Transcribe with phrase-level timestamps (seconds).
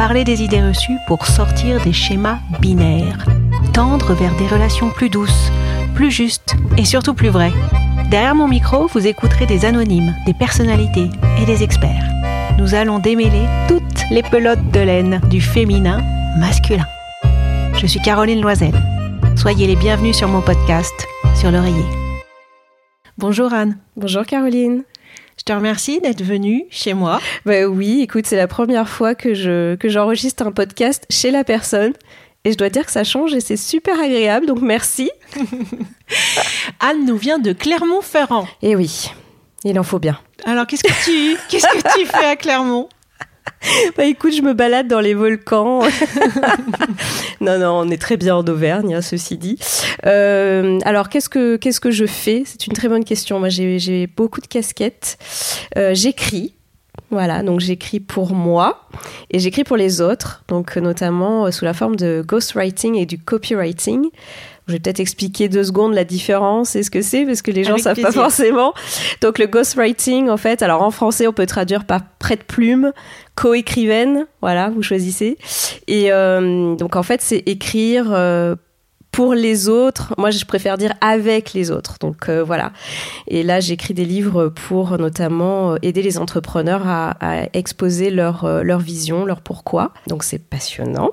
[0.00, 3.26] Parler des idées reçues pour sortir des schémas binaires,
[3.74, 5.52] tendre vers des relations plus douces,
[5.94, 7.52] plus justes et surtout plus vraies.
[8.10, 12.08] Derrière mon micro, vous écouterez des anonymes, des personnalités et des experts.
[12.56, 16.00] Nous allons démêler toutes les pelotes de laine du féminin
[16.38, 16.86] masculin.
[17.74, 18.72] Je suis Caroline Loisel.
[19.36, 20.94] Soyez les bienvenus sur mon podcast
[21.34, 21.84] sur l'oreiller.
[23.18, 23.76] Bonjour Anne.
[23.98, 24.82] Bonjour Caroline.
[25.40, 27.18] Je te remercie d'être venue chez moi.
[27.46, 31.44] Bah oui, écoute, c'est la première fois que je que j'enregistre un podcast chez la
[31.44, 31.94] personne
[32.44, 35.10] et je dois dire que ça change et c'est super agréable, donc merci.
[36.80, 38.46] Anne nous vient de Clermont-Ferrand.
[38.60, 39.12] Et oui,
[39.64, 40.20] il en faut bien.
[40.44, 42.90] Alors qu'est-ce que tu qu'est-ce que tu fais à Clermont?
[43.96, 45.82] Bah écoute, je me balade dans les volcans.
[47.40, 49.58] non, non, on est très bien en Auvergne, hein, ceci dit.
[50.06, 52.42] Euh, alors, qu'est-ce que, qu'est-ce que je fais?
[52.46, 53.38] C'est une très bonne question.
[53.38, 55.18] Moi, j'ai, beaucoup de casquettes.
[55.76, 56.54] Euh, j'écris.
[57.10, 58.88] Voilà, donc j'écris pour moi
[59.30, 63.18] et j'écris pour les autres, donc notamment euh, sous la forme de ghostwriting et du
[63.18, 64.10] copywriting.
[64.70, 67.64] Je vais peut-être expliquer deux secondes la différence et ce que c'est parce que les
[67.64, 68.72] gens Avec savent pas forcément.
[69.20, 72.92] Donc le ghostwriting, en fait, alors en français on peut traduire par prête-plume,
[73.34, 75.38] co-écrivaine, voilà, vous choisissez.
[75.88, 78.54] Et euh, donc en fait c'est écrire euh,
[79.10, 80.14] pour les autres.
[80.18, 81.96] Moi je préfère dire avec les autres.
[82.00, 82.72] Donc euh, voilà.
[83.26, 88.78] Et là j'écris des livres pour notamment aider les entrepreneurs à, à exposer leur leur
[88.78, 89.92] vision, leur pourquoi.
[90.06, 91.10] Donc c'est passionnant.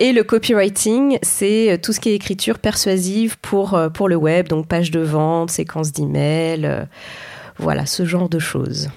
[0.00, 4.14] Et le copywriting, c'est euh, tout ce qui est écriture persuasive pour, euh, pour le
[4.16, 6.84] web, donc page de vente, séquence d'emails, euh,
[7.58, 8.88] voilà, ce genre de choses.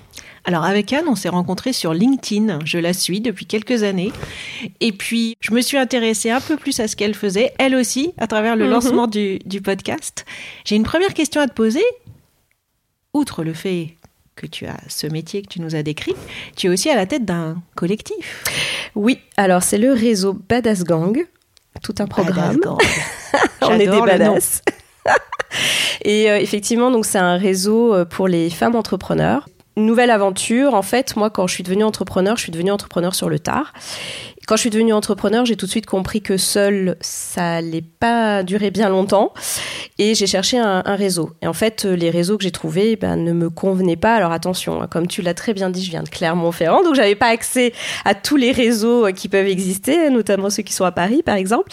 [0.45, 2.59] Alors avec Anne, on s'est rencontrés sur LinkedIn.
[2.65, 4.11] Je la suis depuis quelques années.
[4.79, 8.13] Et puis, je me suis intéressée un peu plus à ce qu'elle faisait, elle aussi,
[8.17, 8.71] à travers le Mhm.
[8.71, 10.25] lancement du, du podcast.
[10.65, 11.83] J'ai une première question à te poser.
[13.13, 13.95] Outre le fait
[14.41, 16.15] que tu as ce métier que tu nous as décrit,
[16.55, 18.43] tu es aussi à la tête d'un collectif.
[18.95, 21.25] Oui, alors c'est le réseau Badass Gang,
[21.83, 22.59] tout un programme.
[23.61, 24.63] On est des badass.
[26.03, 29.47] Et euh, effectivement, donc c'est un réseau euh, pour les femmes entrepreneurs.
[29.77, 30.73] Nouvelle aventure.
[30.73, 33.73] En fait, moi, quand je suis devenue entrepreneur, je suis devenue entrepreneur sur le tard.
[34.47, 38.43] Quand je suis devenue entrepreneur, j'ai tout de suite compris que seul, ça allait pas
[38.43, 39.33] durer bien longtemps.
[39.97, 41.29] Et j'ai cherché un, réseau.
[41.41, 44.15] Et en fait, euh, les réseaux que j'ai trouvés ben, ne me convenaient pas.
[44.15, 47.15] Alors attention, hein, comme tu l'as très bien dit, je viens de Clermont-Ferrand, donc j'avais
[47.15, 47.71] pas accès
[48.03, 51.35] à tous les réseaux euh, qui peuvent exister, notamment ceux qui sont à Paris, par
[51.35, 51.71] exemple.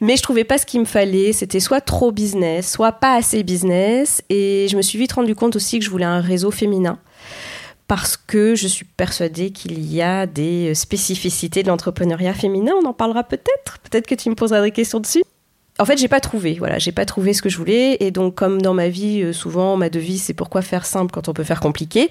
[0.00, 1.32] Mais je trouvais pas ce qu'il me fallait.
[1.32, 4.22] C'était soit trop business, soit pas assez business.
[4.28, 6.98] Et je me suis vite rendu compte aussi que je voulais un réseau féminin.
[7.88, 12.72] Parce que je suis persuadée qu'il y a des spécificités de l'entrepreneuriat féminin.
[12.82, 13.78] On en parlera peut-être.
[13.82, 15.24] Peut-être que tu me poseras des questions dessus.
[15.80, 16.56] En fait, j'ai pas trouvé.
[16.58, 17.96] Voilà, j'ai pas trouvé ce que je voulais.
[18.00, 21.28] Et donc, comme dans ma vie, euh, souvent, ma devise, c'est pourquoi faire simple quand
[21.28, 22.10] on peut faire compliqué.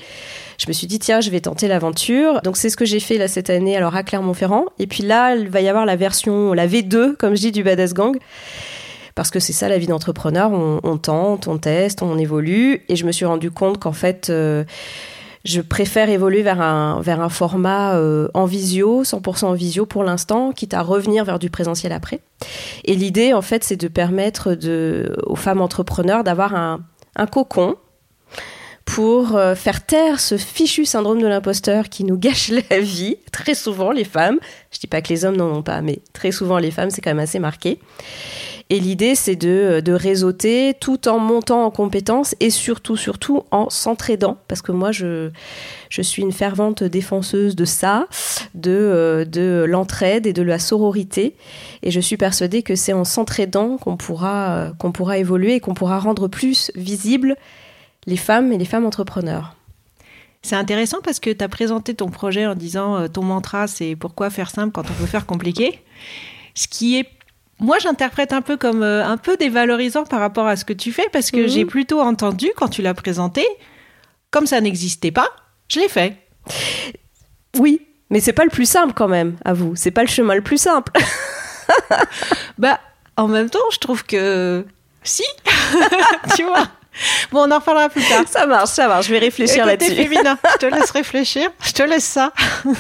[0.57, 2.41] Je me suis dit, tiens, je vais tenter l'aventure.
[2.43, 4.65] Donc, c'est ce que j'ai fait là cette année, alors à Clermont-Ferrand.
[4.79, 7.61] Et puis là, il va y avoir la version, la V2, comme je dis, du
[7.61, 8.17] Badass Gang.
[9.15, 10.51] Parce que c'est ça la vie d'entrepreneur.
[10.51, 12.85] On, tente, on teste, on évolue.
[12.87, 14.63] Et je me suis rendu compte qu'en fait, euh,
[15.45, 20.03] je préfère évoluer vers un, vers un format euh, en visio, 100% en visio pour
[20.03, 22.21] l'instant, quitte à revenir vers du présentiel après.
[22.85, 26.81] Et l'idée, en fait, c'est de permettre de, aux femmes entrepreneurs d'avoir un,
[27.15, 27.75] un cocon
[28.87, 33.53] pour euh, faire taire ce fichu syndrome de l'imposteur qui nous gâche la vie, très
[33.53, 34.39] souvent les femmes.
[34.71, 37.01] Je dis pas que les hommes n'en ont pas, mais très souvent les femmes, c'est
[37.01, 37.79] quand même assez marqué.
[38.69, 43.69] Et l'idée, c'est de, de réseauter tout en montant en compétences et surtout, surtout en
[43.69, 44.37] s'entraidant.
[44.47, 45.29] Parce que moi, je,
[45.89, 48.07] je suis une fervente défenseuse de ça,
[48.55, 51.35] de, euh, de l'entraide et de la sororité.
[51.83, 55.59] Et je suis persuadée que c'est en s'entraidant qu'on pourra, euh, qu'on pourra évoluer et
[55.61, 57.35] qu'on pourra rendre plus visibles
[58.07, 59.53] les femmes et les femmes entrepreneurs.
[60.41, 63.95] C'est intéressant parce que tu as présenté ton projet en disant euh, ton mantra c'est
[63.95, 65.79] pourquoi faire simple quand on peut faire compliqué.
[66.55, 67.07] Ce qui est
[67.59, 70.91] moi, j'interprète un peu comme euh, un peu dévalorisant par rapport à ce que tu
[70.91, 71.47] fais parce que Mhm.
[71.47, 73.43] j'ai plutôt entendu quand tu l'as présenté,
[74.29, 75.27] comme ça n'existait pas,
[75.67, 76.15] je l'ai fait.
[77.57, 77.81] Oui,
[78.11, 79.75] mais c'est pas le plus simple quand même, à vous.
[79.75, 80.91] C'est pas le chemin le plus simple.
[82.57, 82.79] Bah,
[83.17, 84.65] en même temps, je trouve que
[85.03, 85.23] si,
[86.35, 86.67] tu vois?
[87.31, 88.23] Bon, on en reparlera plus tard.
[88.27, 89.07] Ça marche, ça marche.
[89.07, 89.93] Je vais réfléchir là-dessus.
[89.95, 91.49] féminin, je te laisse réfléchir.
[91.65, 92.31] Je te laisse ça.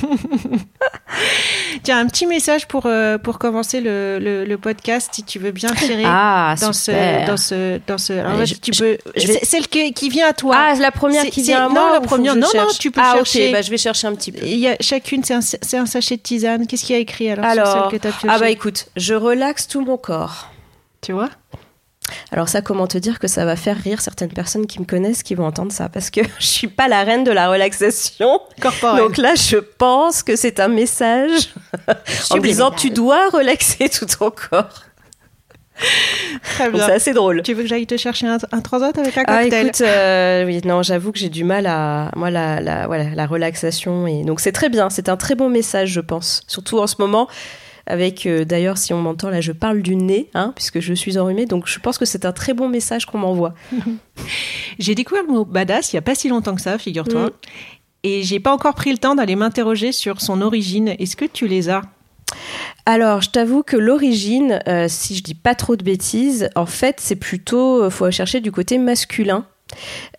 [1.83, 5.51] Tiens, un petit message pour, euh, pour commencer le, le, le podcast, si tu veux
[5.51, 7.21] bien tirer Ah, dans, super.
[7.23, 7.79] ce, dans ce.
[7.87, 8.13] Dans ce...
[8.13, 8.97] Alors Allez, là, je- tu je- peux.
[9.15, 10.55] je vais- c'est Celle qui, qui vient à toi.
[10.57, 12.91] Ah, la première qui vient à non, moi la ou faut première- non, non, tu
[12.91, 13.47] peux ah, chercher.
[13.47, 14.45] ok, bah, je vais chercher un petit peu.
[14.45, 15.39] Il y a, chacune, c'est un,
[15.81, 16.67] un sachet de tisane.
[16.67, 18.87] Qu'est-ce qu'il y a écrit alors, sur Alors, celle que tu as ah bah écoute,
[18.95, 20.49] je relaxe tout mon corps.
[21.01, 21.29] Tu vois?
[22.31, 25.23] Alors ça, comment te dire que ça va faire rire certaines personnes qui me connaissent
[25.23, 25.89] qui vont entendre ça?
[25.89, 28.39] Parce que je suis pas la reine de la relaxation.
[28.61, 28.99] Corporelle.
[28.99, 31.53] Donc là, je pense que c'est un message
[32.31, 34.83] en disant tu dois relaxer tout ton corps.
[36.55, 36.87] Très bien.
[36.87, 37.43] c'est assez drôle.
[37.43, 39.67] Tu veux que j'aille te chercher un, un transat avec un Ah cocktail?
[39.67, 43.27] écoute, euh, oui, non, j'avoue que j'ai du mal à moi la, la, voilà, la
[43.27, 46.41] relaxation et donc c'est très bien, c'est un très bon message, je pense.
[46.47, 47.27] Surtout en ce moment,
[47.87, 51.17] avec euh, d'ailleurs, si on m'entend là, je parle du nez, hein, puisque je suis
[51.17, 53.53] enrhumée, donc je pense que c'est un très bon message qu'on m'envoie.
[54.79, 57.27] J'ai découvert le mot badass il y a pas si longtemps que ça, figure-toi.
[57.27, 57.31] Mm.
[58.03, 60.95] Et j'ai pas encore pris le temps d'aller m'interroger sur son origine.
[60.99, 61.81] Est-ce que tu les as?
[62.85, 66.99] Alors, je t'avoue que l'origine, euh, si je dis pas trop de bêtises, en fait,
[66.99, 69.45] c'est plutôt, euh, faut chercher du côté masculin.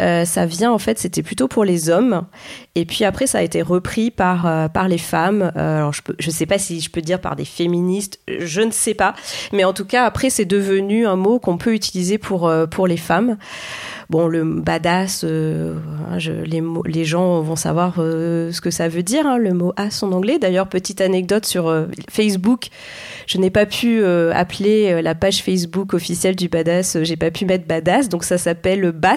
[0.00, 2.26] Euh, ça vient en fait, c'était plutôt pour les hommes,
[2.74, 5.52] et puis après ça a été repris par euh, par les femmes.
[5.56, 8.70] Euh, alors je je sais pas si je peux dire par des féministes, je ne
[8.70, 9.14] sais pas,
[9.52, 12.96] mais en tout cas après c'est devenu un mot qu'on peut utiliser pour pour les
[12.96, 13.36] femmes.
[14.10, 15.74] Bon, le badass, euh,
[16.16, 20.02] je- les, gens vont savoir euh, ce que ça veut dire, hein, le mot ass
[20.02, 20.38] en anglais.
[20.38, 22.68] D'ailleurs, petite anecdote sur euh, Facebook,
[23.26, 27.66] je n'ai pas pu appeler la page Facebook officielle du badass, j'ai pas pu mettre
[27.66, 29.16] badass, donc ça s'appelle Bats.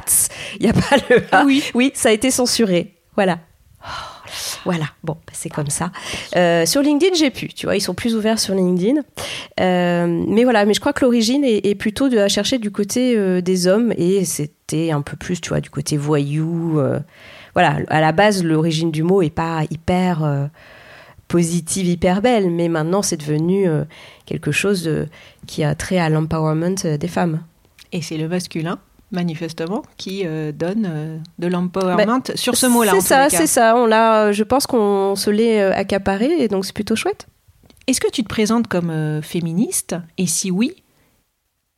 [0.59, 1.45] Il n'y a pas le A.
[1.45, 1.63] Oui.
[1.73, 2.95] Oui, ça a été censuré.
[3.15, 3.39] Voilà.
[4.65, 5.91] Voilà, bon, bah, c'est comme ça.
[6.35, 9.01] Euh, sur LinkedIn, j'ai pu, tu vois, ils sont plus ouverts sur LinkedIn.
[9.59, 13.41] Euh, mais voilà, mais je crois que l'origine est, plutôt de chercher du côté euh,
[13.41, 16.79] des hommes et c'était un peu plus, tu vois, du côté voyou.
[17.53, 20.49] voilà, à la base, l'origine du mot est pas hyper
[21.27, 23.67] positive, hyper belle, mais maintenant c'est devenu
[24.25, 24.89] quelque chose
[25.47, 27.41] qui a trait à l'empowerment des femmes.
[27.93, 28.79] Et c'est le masculin,
[29.11, 32.93] manifestement, qui euh, donne euh, de l'empowerment sur ce mot-là.
[32.95, 33.75] C'est ça, c'est ça.
[33.75, 37.27] On l'a, euh, je pense qu'on se l'est accaparé et donc c'est plutôt chouette.
[37.87, 39.95] Est-ce que tu te présentes comme euh, féministe?
[40.17, 40.83] Et si oui,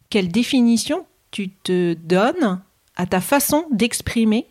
[0.09, 2.61] quelle définition tu te donnes
[2.95, 4.47] à ta façon d'exprimer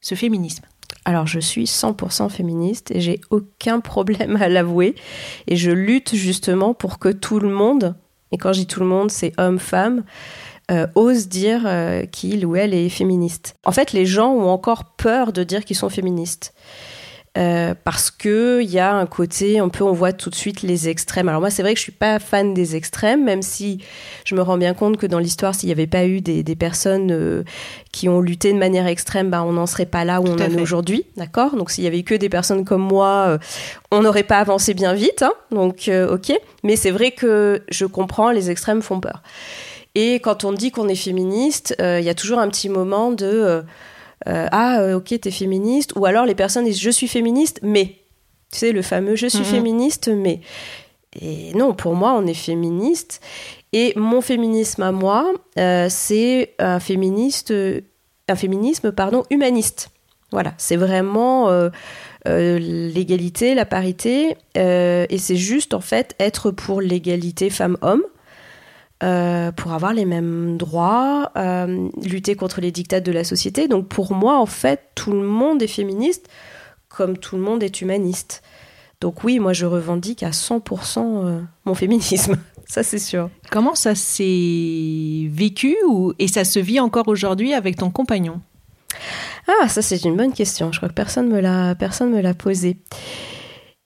[0.00, 0.64] ce féminisme?
[1.04, 4.94] Alors, je suis 100% féministe et j'ai aucun problème à l'avouer.
[5.46, 7.96] Et je lutte justement pour que tout le monde,
[8.32, 10.04] et quand je dis tout le monde, c'est homme, femme,
[10.70, 13.56] euh, ose dire euh, qu'il ou elle est féministe.
[13.64, 16.54] En fait, les gens ont encore peur de dire qu'ils sont féministes.
[17.38, 20.62] Euh, parce que il y a un côté un peu on voit tout de suite
[20.62, 23.84] les extrêmes alors moi c'est vrai que je suis pas fan des extrêmes même si
[24.24, 26.56] je me rends bien compte que dans l'histoire s'il n'y avait pas eu des, des
[26.56, 27.44] personnes euh,
[27.92, 30.44] qui ont lutté de manière extrême bah, on n'en serait pas là où Tout on
[30.44, 31.54] en est aujourd'hui d'accord?
[31.54, 33.38] Donc s'il y avait eu que des personnes comme moi euh,
[33.92, 35.32] on n'aurait pas avancé bien vite hein.
[35.52, 36.32] donc ok
[36.64, 39.22] mais c'est vrai que je comprends les extrêmes font peur
[40.02, 43.10] et quand on dit qu'on est féministe euh, il y a toujours un petit moment
[43.10, 43.62] de euh,
[44.28, 45.92] euh, ah ok t'es féministe.
[45.96, 47.86] Ou alors les personnes disent je suis féministe mais.
[48.52, 49.44] Tu sais le fameux je suis Mhm.
[49.56, 50.40] féministe mais.
[51.20, 53.20] Et non pour moi on est féministe.
[53.72, 57.52] Et mon féminisme à moi euh, c'est un féministe
[58.28, 59.88] un féminisme pardon humaniste.
[60.32, 61.70] Voilà c'est vraiment euh,
[62.28, 68.04] euh, l'égalité la parité et c'est juste en fait être pour l'égalité femmes-hommes
[69.02, 73.66] euh, pour avoir les mêmes droits, euh, lutter contre les dictats de la société.
[73.66, 76.28] Donc pour moi, en fait, tout le monde est féministe,
[76.88, 78.42] comme tout le monde est humaniste.
[79.00, 83.30] Donc oui, moi je revendique à 100% euh, mon féminisme, ça c'est sûr.
[83.50, 88.42] Comment ça s'est vécu ou, et ça se vit encore aujourd'hui avec ton compagnon?
[89.48, 90.72] Ah, ça c'est une bonne question.
[90.72, 92.76] Je crois que personne me l'a personne me l'a posé.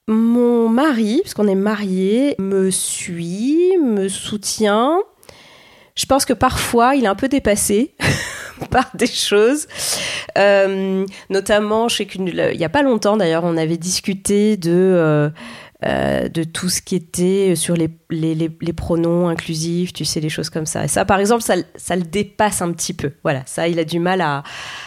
[0.07, 5.01] Mon mari, parce qu'on est mariés, me suit, me soutient.
[5.95, 7.95] Je pense que parfois il est un peu dépassé
[8.71, 9.67] par des choses.
[10.37, 15.31] Euh, notamment, je sais qu'il n'y a pas longtemps d'ailleurs, on avait discuté de euh,
[15.87, 20.51] euh, de tout ce qui était sur les, les, pronoms inclusifs, tu sais, les choses
[20.51, 20.85] comme ça.
[20.85, 21.57] Et ça, par exemple, ça,
[21.97, 23.13] le dépasse un petit peu.
[23.23, 24.45] Voilà, ça, il a du mal à,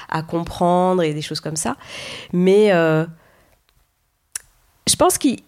[0.09, 1.75] à comprendre et des choses comme ça.
[2.33, 2.71] Mais
[4.87, 5.39] je pense qu'il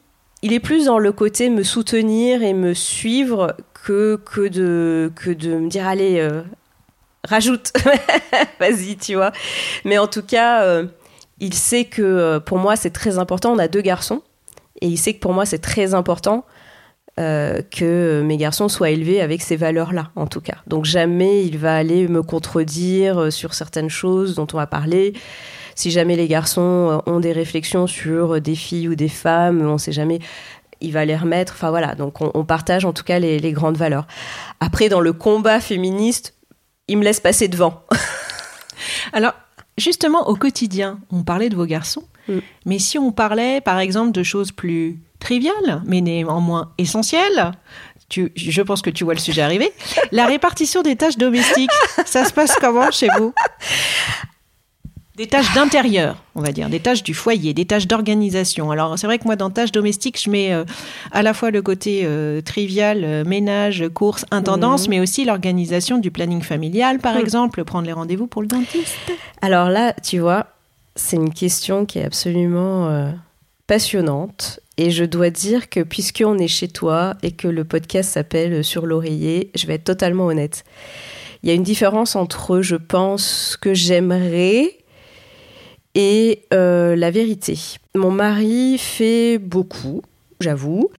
[0.41, 5.31] il est plus dans le côté me soutenir et me suivre que, que, de, que
[5.31, 6.43] de me dire allez, euh,
[7.27, 7.74] rajoute,
[8.60, 9.31] vas-y, tu vois.
[9.86, 10.86] Mais en tout cas, euh,
[11.39, 13.51] il sait que euh, pour moi c'est très important.
[13.51, 14.22] On a deux garçons
[14.81, 16.46] et il sait que pour moi c'est très important
[17.17, 20.55] que mes garçons soient élevés avec ces valeurs-là, en tout cas.
[20.67, 25.12] Donc jamais il va aller me contredire sur certaines choses dont on va parler.
[25.79, 29.74] Si jamais les garçons euh, ont des réflexions sur des filles ou des femmes, on
[29.74, 30.19] ne sait jamais,
[30.81, 31.53] il va les remettre.
[31.55, 34.05] Enfin voilà, donc on, on partage en tout cas les, les grandes valeurs.
[34.59, 36.33] Après, dans le combat féministe,
[36.89, 37.81] il me laisse passer devant.
[39.13, 39.31] Alors,
[39.77, 42.39] justement, au quotidien, on parlait de vos garçons, Mm.
[42.65, 47.51] mais si on parlait, par exemple, de choses plus triviales, mais néanmoins essentielles,
[48.07, 49.71] tu, je pense que tu vois le sujet arriver,
[50.12, 51.71] la répartition des tâches domestiques,
[52.05, 53.33] ça se passe comment chez vous?
[55.19, 58.71] Des tâches d'intérieur, on va dire, des tâches du foyer, des tâches d'organisation.
[58.71, 60.63] Alors c'est vrai que moi dans tâches domestiques, je mets euh,
[61.11, 64.89] à la fois le côté euh, trivial, euh, ménage, courses, intendance, Mhm.
[64.91, 67.19] mais aussi l'organisation du planning familial, par Mhm.
[67.19, 68.95] exemple, prendre les rendez-vous pour le dentiste.
[69.41, 70.47] Alors là, tu vois,
[70.95, 73.11] c'est une question qui est absolument
[73.67, 74.61] passionnante.
[74.77, 78.85] Et je dois dire que puisqu'on est chez toi et que le podcast s'appelle Sur
[78.85, 80.63] l'oreiller, je vais être totalement honnête.
[81.43, 84.75] Il y a une différence entre je pense ce que j'aimerais
[86.01, 87.60] et euh, la vérité.
[87.94, 90.01] Mon mari fait beaucoup,
[90.39, 90.89] j'avoue.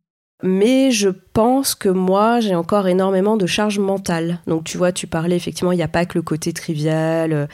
[0.43, 4.41] Mais je pense que moi, j'ai encore énormément de charge mentale.
[4.47, 7.49] Donc, tu vois, tu parlais effectivement, il n'y a pas que le côté trivial,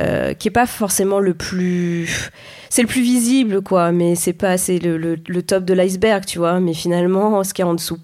[0.00, 2.30] euh, qui est pas forcément le plus.
[2.68, 4.58] C'est le plus visible, quoi, mais c'est pas.
[4.58, 7.98] C'est le, top de l'iceberg, tu vois, mais finalement, ce qu'il y a en dessous.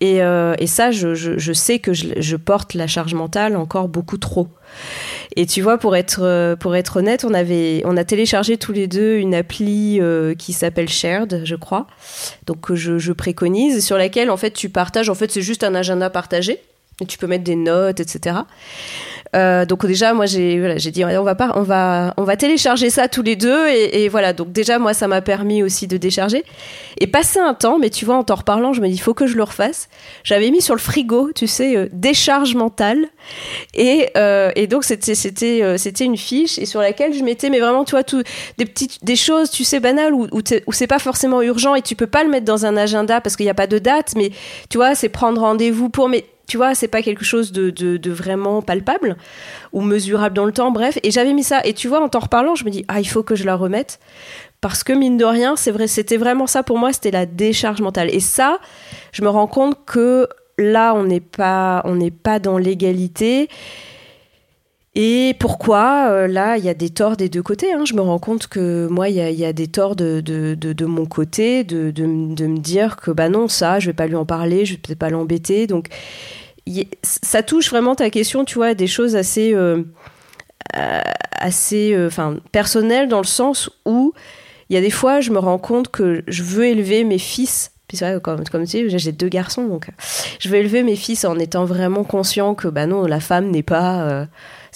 [0.00, 4.18] Et, euh, et ça, je, je- sais que je porte la charge mentale encore beaucoup
[4.18, 4.48] trop.
[5.34, 8.72] Et tu vois, pour être, euh, pour être honnête, on, avait, on a téléchargé tous
[8.72, 11.86] les deux une appli euh, qui s'appelle Shared, je crois,
[12.46, 15.64] donc que je, je préconise, sur laquelle en fait tu partages, en fait c'est juste
[15.64, 16.60] un agenda partagé,
[17.04, 18.36] tu peux mettre des notes, etc.
[19.34, 22.88] Euh, donc déjà, moi j'ai voilà, dit on va pas, on va on va télécharger
[22.90, 24.32] ça tous les deux et, voilà.
[24.32, 26.44] Donc déjà moi ça m'a permis aussi de décharger
[26.98, 27.78] et passer un temps.
[27.78, 29.88] Mais tu vois en t'en reparlant, je me dis il faut que je le refasse.
[30.24, 33.08] J'avais mis sur le frigo, tu sais, euh, décharge mentale
[33.74, 37.84] et, euh, et donc c'était c'était une fiche et sur laquelle je mettais mais vraiment
[37.84, 38.22] tu vois tout
[38.58, 41.82] des petites des choses tu sais banales où où, où c'est pas forcément urgent et
[41.82, 44.14] tu peux pas le mettre dans un agenda parce qu'il n'y a pas de date
[44.16, 44.30] mais
[44.70, 47.96] tu vois c'est prendre rendez-vous pour mais tu vois c'est pas quelque chose de, de,
[47.96, 49.16] de vraiment palpable
[49.72, 50.98] ou mesurable dans le temps bref.
[51.02, 51.60] Et j'avais mis ça.
[51.64, 53.56] Et tu vois en t'en reparlant je me dis ah il faut que je la
[53.56, 53.98] remette.
[54.60, 57.80] Parce que mine de rien c'est vrai c'était vraiment ça pour moi c'était la décharge
[57.80, 58.14] mentale.
[58.14, 58.58] Et ça
[59.12, 63.48] je me rends compte que là on n'est pas on n'est pas dans l'égalité
[64.98, 67.70] et pourquoi euh, Là, il y a des torts des deux côtés.
[67.74, 67.84] hein.
[67.84, 71.04] Je me rends compte que moi, il y a, des torts de, de, de, mon
[71.04, 74.72] côté, de, me dire que bah non, ça, je vais pas lui en parler, je
[74.72, 75.66] vais peut-être pas l'embêter.
[75.66, 75.88] Donc,
[77.02, 79.82] ça touche vraiment ta question, tu vois, à des choses assez, euh,
[80.76, 81.00] euh,
[81.32, 84.14] assez, enfin, personnelles dans le sens où
[84.70, 87.72] il y a des fois, je me rends compte que je veux élever mes fils.
[87.86, 89.88] Puis c'est vrai, comme, comme tu sais, j'ai deux garçons, donc
[90.40, 93.62] je veux élever mes fils en étant vraiment conscient que bah non, la femme n'est
[93.62, 94.26] pas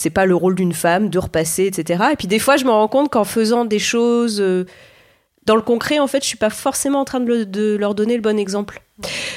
[0.00, 2.04] c'est pas le rôle d'une femme de repasser, etc.
[2.12, 4.64] Et puis des fois, je me rends compte qu'en faisant des choses euh,
[5.44, 7.94] dans le concret, en fait, je suis pas forcément en train de, le- de leur
[7.94, 8.80] donner le bon exemple.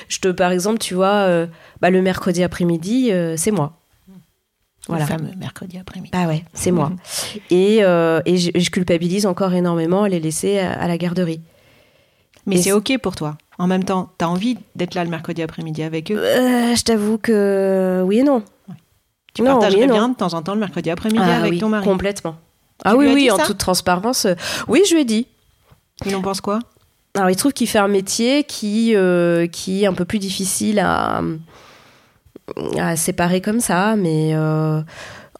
[0.08, 1.48] Je te, par exemple, tu vois, euh,
[1.82, 3.74] bah, le mercredi après-midi, euh, c'est moi.
[4.88, 5.04] Voilà.
[5.04, 6.12] Le fameux mercredi après-midi.
[6.14, 6.92] Ah ouais, c'est moi.
[7.50, 11.42] Et, euh, et je, je culpabilise encore énormément à les laisser à, à la garderie.
[12.46, 13.38] Mais c'est OK pour toi.
[13.58, 16.22] En même temps, t'as envie d'être là le mercredi après-midi avec eux?
[16.22, 18.44] Je t'avoue que oui et non.
[19.34, 19.70] Tu non, non.
[19.94, 21.84] bien de temps en temps le mercredi après-midi Ah avec oui, ton mari.
[21.84, 22.36] Complètement.
[22.86, 24.26] Ah Tu oui, oui, en toute transparence.
[24.26, 24.36] euh,
[24.68, 25.28] Oui, je lui ai dit.
[26.06, 26.60] Il en pense quoi?
[27.16, 30.80] Alors, il trouve qu'il fait un métier qui, euh, qui est un peu plus difficile
[30.80, 31.22] à,
[32.80, 34.82] à séparer comme ça, mais euh,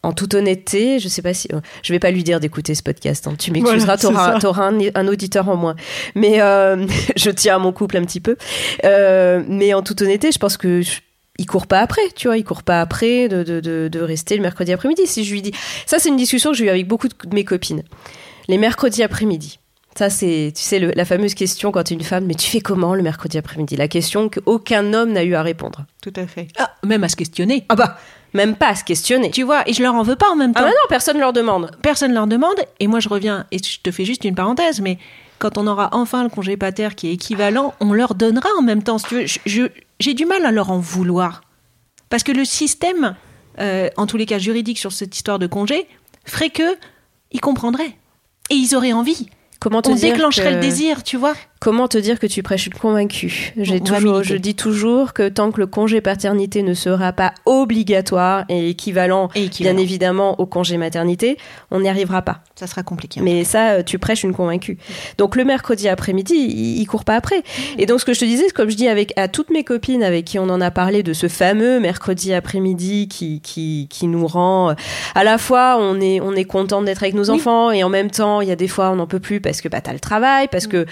[0.02, 1.48] en toute honnêteté, je sais pas si.
[1.82, 3.26] je vais pas lui dire d'écouter ce podcast.
[3.26, 3.34] hein.
[3.38, 4.38] Tu m'excuseras, Voilà, ça.
[4.40, 5.74] t'auras un, un auditeur en moins.
[6.14, 6.86] Mais euh,
[7.16, 8.36] je tiens à mon couple un petit peu.
[8.84, 10.82] Euh, mais en toute honnêteté, je pense que.
[10.82, 11.00] je-
[11.38, 14.36] il court pas après, tu vois, il court pas après de, de, de, de rester
[14.36, 15.06] le mercredi après-midi.
[15.06, 15.52] Si je lui dis,
[15.86, 17.82] ça c'est une discussion que j'ai eue avec beaucoup de de mes copines.
[18.48, 19.58] Les mercredis après-midi.
[19.96, 22.50] Ça, c'est, tu sais, le- la fameuse question quand tu es une femme, mais tu
[22.50, 23.76] fais comment le mercredi après-midi?
[23.76, 25.86] La question qu'aucun homme n'a eu à répondre.
[26.02, 26.48] Tout à fait.
[26.58, 27.64] Ah, même à se questionner.
[27.68, 27.96] Ah bah,
[28.34, 29.30] même pas à se questionner.
[29.30, 30.64] Tu vois, et je leur en veux pas en même Ah temps.
[30.66, 31.70] bah non, personne ne leur demande.
[31.80, 34.98] Personne leur demande, et moi je reviens, et je te fais juste une parenthèse, mais
[35.44, 38.82] quand on aura enfin le congé pater qui est équivalent, on leur donnera en même
[38.82, 38.96] temps.
[39.44, 41.42] J'ai du mal à leur en vouloir.
[42.08, 43.14] Parce que le système,
[43.60, 45.86] euh, en tous les cas juridique sur cette histoire de congé,
[46.24, 46.78] ferait que
[47.30, 47.94] ils comprendraient.
[48.48, 49.28] Et ils auraient envie.
[49.64, 51.32] Comment te On dire déclencherait que- le désir, tu vois.
[51.58, 55.50] Comment te dire que tu prêches une convaincue J'ai toujours, je dis toujours que tant
[55.50, 60.76] que le congé paternité ne sera pas obligatoire et équivalent, Et bien évidemment, au congé
[60.76, 61.38] maternité,
[61.70, 62.40] on n'y arrivera pas.
[62.54, 63.20] Ça sera compliqué.
[63.22, 64.76] Mais ça, euh, tu prêches une convaincue.
[65.16, 67.42] Donc le mercredi après-midi, il, il court pas après.
[67.78, 70.02] Et donc ce que je te disais, comme je dis avec à toutes mes copines
[70.02, 74.26] avec qui on en a parlé de ce fameux mercredi après-midi qui, qui qui nous
[74.26, 74.74] rend euh,
[75.14, 77.36] à la fois on est on est content d'être avec nos Oui.
[77.36, 79.53] enfants et en même temps il y a des fois on n'en peut plus parce
[79.60, 80.86] que bah t'as le travail parce que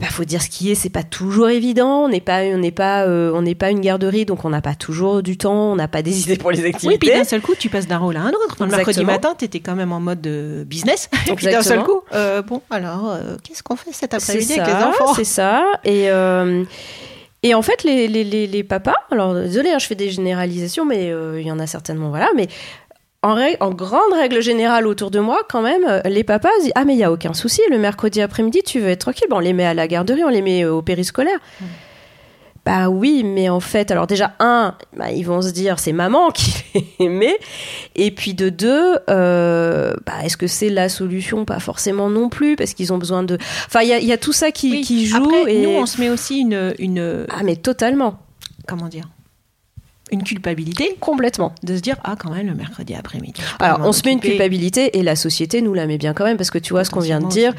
[0.00, 2.70] bah, faut dire ce qui est c'est pas toujours évident on n'est pas on n'est
[2.70, 5.76] pas euh, on n'est pas une garderie donc on n'a pas toujours du temps on
[5.76, 7.98] n'a pas des idées pour les Oui, activités puis d'un seul coup, tu passes d'un
[7.98, 8.56] rôle à un autre.
[8.60, 11.08] Le mercredi matin, tu étais quand même en mode euh, business.
[11.28, 14.74] Et puis d'un seul coup, euh, bon, alors, euh, qu'est-ce qu'on fait cet après-midi avec
[14.74, 15.64] les enfants c'est ça.
[15.84, 16.08] Et,
[17.44, 20.84] et en fait, les, les, les, les papas, alors désolé, hein, je fais des généralisations,
[20.84, 22.46] mais euh, il y en a certainement, voilà, mais
[23.22, 26.72] en, règle- en grande règle générale autour de moi, quand même, euh, les papas disent
[26.74, 29.26] Ah, mais il n'y a aucun souci, le mercredi après-midi, tu veux être tranquille.
[29.30, 31.38] Bon, on les met à la garderie, on les met euh, au périscolaire.
[32.64, 36.30] Bah oui, mais en fait, alors déjà, un, bah, ils vont se dire c'est maman
[36.30, 36.54] qui
[37.00, 37.36] les met.
[37.96, 41.44] Et puis de deux, euh, bah, est-ce que c'est la solution?
[41.44, 43.36] Pas forcément non plus, parce qu'ils ont besoin de.
[43.66, 44.80] Enfin, il y a, il y a tout ça qui, Oui.
[44.82, 45.16] qui joue.
[45.24, 45.62] Après, et...
[45.62, 48.20] nous, on se met aussi une, une Ah, mais totalement.
[48.68, 49.08] comment dire,
[50.12, 51.54] une culpabilité Complètement.
[51.62, 53.40] de se dire, ah, quand même, le mercredi après-midi.
[53.58, 56.36] Alors, on se met une culpabilité et la société nous la met bien quand même,
[56.36, 57.52] parce que tu vois ce qu'on vient de dire.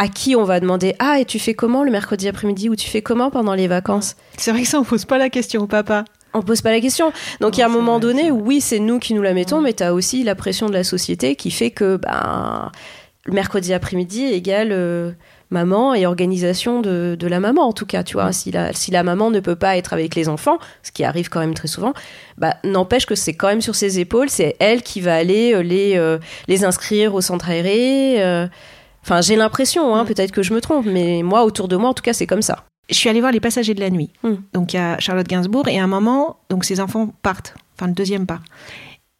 [0.00, 2.90] À qui on va demander Ah, et tu fais comment le mercredi après-midi Ou tu
[2.90, 4.16] fais comment pendant les vacances?
[4.36, 6.04] C'est vrai que ça, on pose pas la question au papa.
[6.34, 7.12] On pose pas la question.
[7.40, 9.60] Donc, il y a un moment vrai, donné, oui, c'est nous qui nous la mettons,
[9.60, 12.72] mais tu as aussi la pression de la société qui fait que ben,
[13.24, 15.12] le mercredi après-midi égale euh,
[15.50, 18.02] maman et organisation de, de la maman, en tout cas.
[18.02, 20.90] Tu vois, si, la, si la maman ne peut pas être avec les enfants, ce
[20.92, 21.92] qui arrive quand même très souvent,
[22.38, 25.62] bah, n'empêche que c'est quand même sur ses épaules, c'est elle qui va aller euh,
[25.62, 28.22] les, euh, les inscrire au centre aéré.
[28.22, 28.46] euh.
[29.02, 31.94] Enfin, j'ai l'impression, hein, peut-être que je me trompe, mais moi, autour de moi, en
[31.94, 32.64] tout cas, c'est comme ça.
[32.88, 34.10] Je suis allée voir les passagers de la nuit.
[34.22, 34.34] Hmm.
[34.52, 37.54] Donc il y a Charlotte Gainsbourg et à un moment, donc ses enfants partent.
[37.76, 38.42] Enfin, le deuxième part.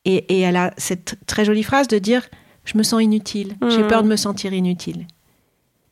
[0.04, 2.28] Et, et elle a cette très jolie phrase de dire
[2.66, 3.56] Je me sens inutile.
[3.70, 3.88] J'ai Hmm.
[3.88, 5.06] peur de me sentir inutile.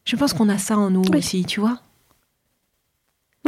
[0.05, 1.19] Je pense qu'on a ça en nous Oui.
[1.19, 1.79] aussi, tu vois.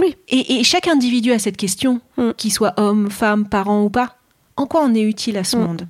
[0.01, 0.17] Oui.
[0.29, 2.33] Et, et chaque individu a cette question, Hmm.
[2.37, 4.17] qu'il soit homme, femme, parent ou pas.
[4.57, 5.61] En quoi on est utile à ce Hmm.
[5.63, 5.89] monde?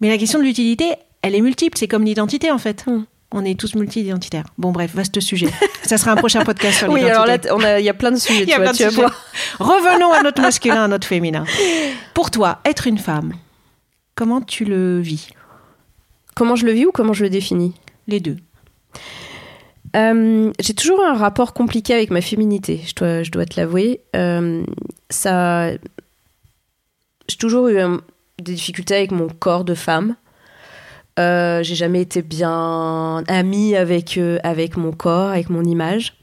[0.00, 1.78] Mais la question de l'utilité, elle est multiple.
[1.78, 2.84] C'est comme l'identité en fait.
[2.86, 3.04] Hmm.
[3.34, 4.44] On est tous multi-identitaires.
[4.58, 5.48] Bon, bref, vaste sujet.
[5.84, 7.48] ça sera un prochain podcast sur Oui, l'identité.
[7.48, 9.06] alors là, a- il y a plein de sujets, y a vois, plein de sujets.
[9.58, 11.44] Revenons à notre masculin, à notre féminin.
[12.14, 13.32] Pour toi, être une femme,
[14.16, 15.28] comment tu le vis?
[16.34, 17.74] Comment je le vis ou comment je le définis?
[18.06, 18.36] Les deux.
[19.94, 24.00] Euh, j'ai toujours un rapport compliqué avec ma féminité, je dois, je dois te l'avouer.
[24.16, 24.64] Euh,
[25.10, 27.98] ça, j'ai toujours eu euh,
[28.40, 30.16] des difficultés avec mon corps de femme.
[31.18, 36.14] Euh, j'ai jamais été bien amie avec avec mon corps, avec mon image.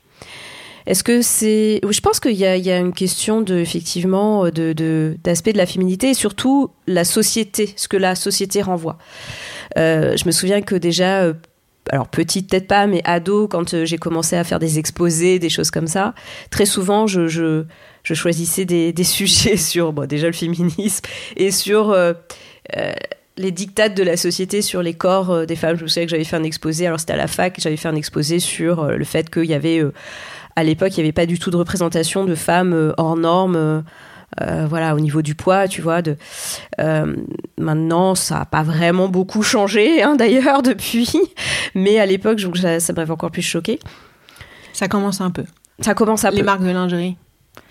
[0.87, 5.53] Est-ce que c'est, je pense qu'il y a, une question de effectivement de de- d'aspect
[5.53, 8.97] de la féminité et surtout la société, ce que la société renvoie.
[9.75, 11.33] Je me souviens que déjà
[11.89, 15.49] alors petite peut-être pas, mais ado, quand euh, j'ai commencé à faire des exposés, des
[15.49, 16.13] choses comme ça,
[16.49, 17.65] très souvent je,
[18.03, 22.13] choisissais des, sujets sur bon, déjà le féminisme et sur euh,
[22.77, 22.91] euh,
[23.37, 25.77] les dictates de la société sur les corps des femmes.
[25.77, 27.87] Je me souviens que j'avais fait un exposé, alors c'était à la fac, j'avais fait
[27.87, 29.81] un exposé sur le fait qu'il y avait,
[30.57, 33.83] à l'époque, il n'y avait pas du tout de représentation de femmes hors normes.
[34.41, 36.01] Euh, voilà, au niveau du poids, tu vois.
[36.01, 36.17] De,
[36.79, 37.15] euh,
[37.57, 41.11] maintenant, ça n'a pas vraiment beaucoup changé, hein, d'ailleurs, depuis.
[41.75, 43.79] Mais à l'époque, ça, ça m'avait encore plus choqué.
[44.73, 45.43] Ça commence un peu.
[45.79, 47.17] Ça commence à Les marques de lingerie.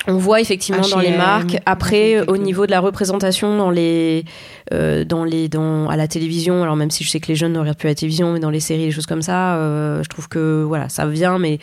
[0.07, 1.59] On voit effectivement dans les marques.
[1.67, 4.25] Après, au niveau de la représentation dans les,
[4.73, 6.63] euh, dans les, dans à la télévision.
[6.63, 8.49] Alors même si je sais que les jeunes ne regardent plus la télévision, mais dans
[8.49, 11.59] les séries, les choses comme ça, euh, je trouve que voilà, ça vient, mais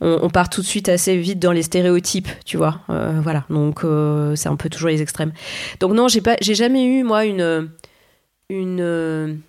[0.00, 2.80] on, on part tout de suite assez vite dans les stéréotypes, tu vois.
[2.88, 3.84] Euh, voilà, donc
[4.36, 5.32] c'est un peu toujours les extrêmes.
[5.80, 7.68] Donc non, j'ai pas, j'ai jamais eu moi une,
[8.48, 9.42] une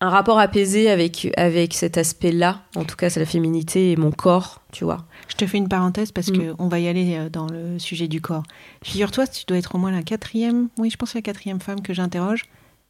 [0.00, 2.62] un rapport apaisé avec avec cet aspect-là.
[2.74, 5.06] En tout cas, c'est la féminité et mon corps, tu vois.
[5.28, 6.32] Je te fais une parenthèse parce Mm.
[6.38, 8.42] que on va y aller euh, dans le sujet du corps.
[8.84, 11.92] Figure-toi, tu dois être au moins la quatrième, oui, je pense la quatrième femme que
[11.94, 12.44] j'interroge.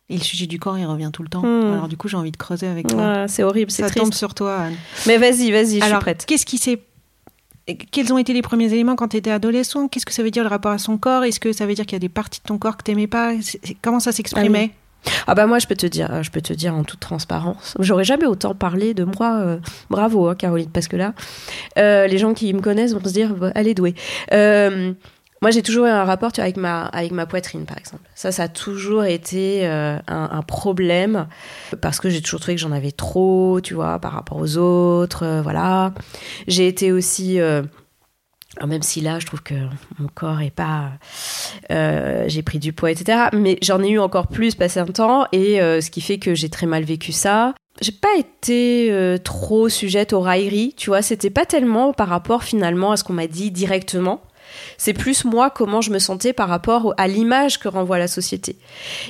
[0.09, 1.43] Et le sujet du corps, il revient tout le temps.
[1.43, 1.73] Mm.
[1.73, 3.27] Alors du coup, j'ai envie de creuser avec toi.
[3.27, 4.05] C'est horrible, c'est Ça triste.
[4.05, 4.75] tombe sur toi, Anne.
[5.07, 6.25] Mais vas-y, vas-y, je suis prête.
[6.27, 6.81] qu'est-ce qui s'est
[7.91, 10.45] quels ont été les premiers éléments quand tu étais adolescent Qu'est-ce que ça veut dire
[10.45, 11.25] le rapport à son corps?
[11.25, 13.09] Est-ce que ça veut dire qu'il y a des parties de ton corps que t'aimais
[13.09, 13.33] pas?
[13.83, 14.71] Comment ça s'exprimait?
[14.73, 14.77] Ah
[15.35, 17.75] bah moi je peux te dire, euh, je peux te dire en toute transparence.
[17.81, 19.39] J'aurais jamais autant parlé de moi.
[19.41, 19.59] euh,
[19.91, 21.15] bravo, hein, Caroline, parce que là,
[21.79, 23.95] euh, les gens qui me connaissent vont se dire, bah, elle est douée.
[25.43, 28.03] Moi j'ai toujours eu un rapport avec, ma, avec ma poitrine, par exemple.
[28.15, 31.27] Ça, ça a toujours été un, un problème
[31.83, 35.41] parce que j'ai toujours trouvé que j'en avais trop, tu vois, par rapport aux autres.
[35.43, 35.93] voilà.
[36.49, 37.39] J'ai été aussi.
[38.57, 39.55] Alors même si là, je trouve que
[39.99, 40.91] mon corps est pas.
[41.71, 43.29] euh, j'ai pris du poids, etc.
[43.33, 46.35] Mais j'en ai eu encore plus passé un temps, et euh, ce qui fait que
[46.35, 47.55] j'ai très mal vécu ça.
[47.83, 51.03] J'ai pas été euh, trop sujette aux railleries, tu vois.
[51.03, 54.23] C'était pas tellement par rapport finalement à ce qu'on m'a dit directement.
[54.79, 58.57] C'est plus moi comment je me sentais par rapport à l'image que renvoie la société.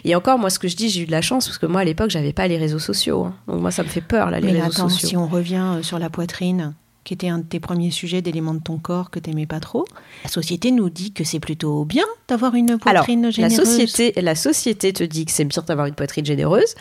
[0.04, 1.82] Et encore, moi, ce que je dis, j'ai eu de la chance parce que moi,
[1.82, 3.26] à l'époque, j'avais pas les réseaux sociaux.
[3.26, 3.34] hein.
[3.46, 5.08] Donc moi, ça me fait peur là, les Mais réseaux attends, sociaux.
[5.10, 6.74] si on revient sur la poitrine,
[7.06, 9.86] qui était un de tes premiers sujets d'éléments de ton corps que t'aimais pas trop,
[10.24, 13.56] la société nous dit que c'est plutôt bien d'avoir une Alors, poitrine la généreuse.
[13.56, 16.74] société, la société te dit que c'est bien d'avoir une poitrine généreuse,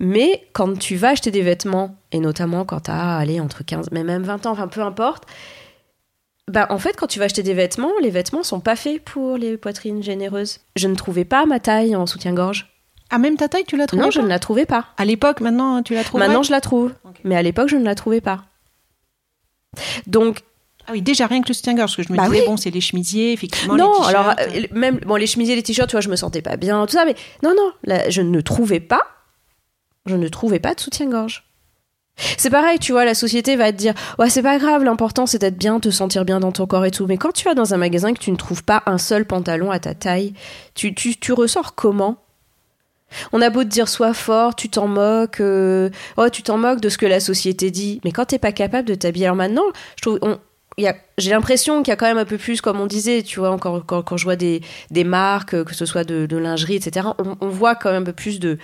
[0.00, 3.90] mais quand tu vas acheter des vêtements, et notamment quand tu as allé entre 15,
[3.92, 5.24] mais même 20 ans, enfin peu importe,
[6.50, 9.36] bah en fait, quand tu vas acheter des vêtements, les vêtements sont pas faits pour
[9.36, 10.58] les poitrines généreuses.
[10.76, 12.70] Je ne trouvais pas ma taille en soutien-gorge.
[13.10, 14.86] Ah, même ta taille, tu l'as trouvée Non, je ne la trouvais pas.
[14.96, 17.84] À l'époque, maintenant, tu la trouves Maintenant, je la trouve, mais à l'époque, je ne
[17.84, 18.44] la trouvais pas.
[20.06, 20.40] Donc,
[20.86, 22.46] Ah oui, déjà rien que le soutien-gorge, parce que je me Bah disais, oui.
[22.46, 25.88] bon, c'est les chemisiers, effectivement, non, les alors euh, même bon les chemisiers, les t-shirts,
[25.88, 28.40] tu vois, je me sentais pas bien, tout ça, mais non, non, là, je ne
[28.42, 29.00] trouvais pas,
[30.06, 31.44] je ne trouvais pas de soutien-gorge.
[32.36, 35.38] C'est pareil, tu vois, la société va te dire, ouais, c'est pas grave, l'important c'est
[35.38, 37.06] d'être bien, te sentir bien dans ton corps et tout.
[37.06, 39.24] Mais quand tu vas dans un magasin et que tu ne trouves pas un seul
[39.24, 40.32] pantalon à ta taille,
[40.76, 42.18] tu, tu, tu ressors comment?
[43.32, 46.80] On a beau te dire sois fort, tu t'en moques, euh, oh, tu t'en moques
[46.80, 48.00] de ce que la société dit.
[48.04, 49.64] Mais quand t'es pas capable de t'habiller, alors maintenant,
[49.96, 50.38] je trouve, on-
[51.18, 53.56] j'ai l'impression qu'il y a quand même un peu plus, comme on disait, tu vois,
[53.60, 57.06] quand, quand, quand je vois des, des marques, que ce soit de, de lingerie, etc.,
[57.18, 58.58] on, on voit quand même un peu plus de,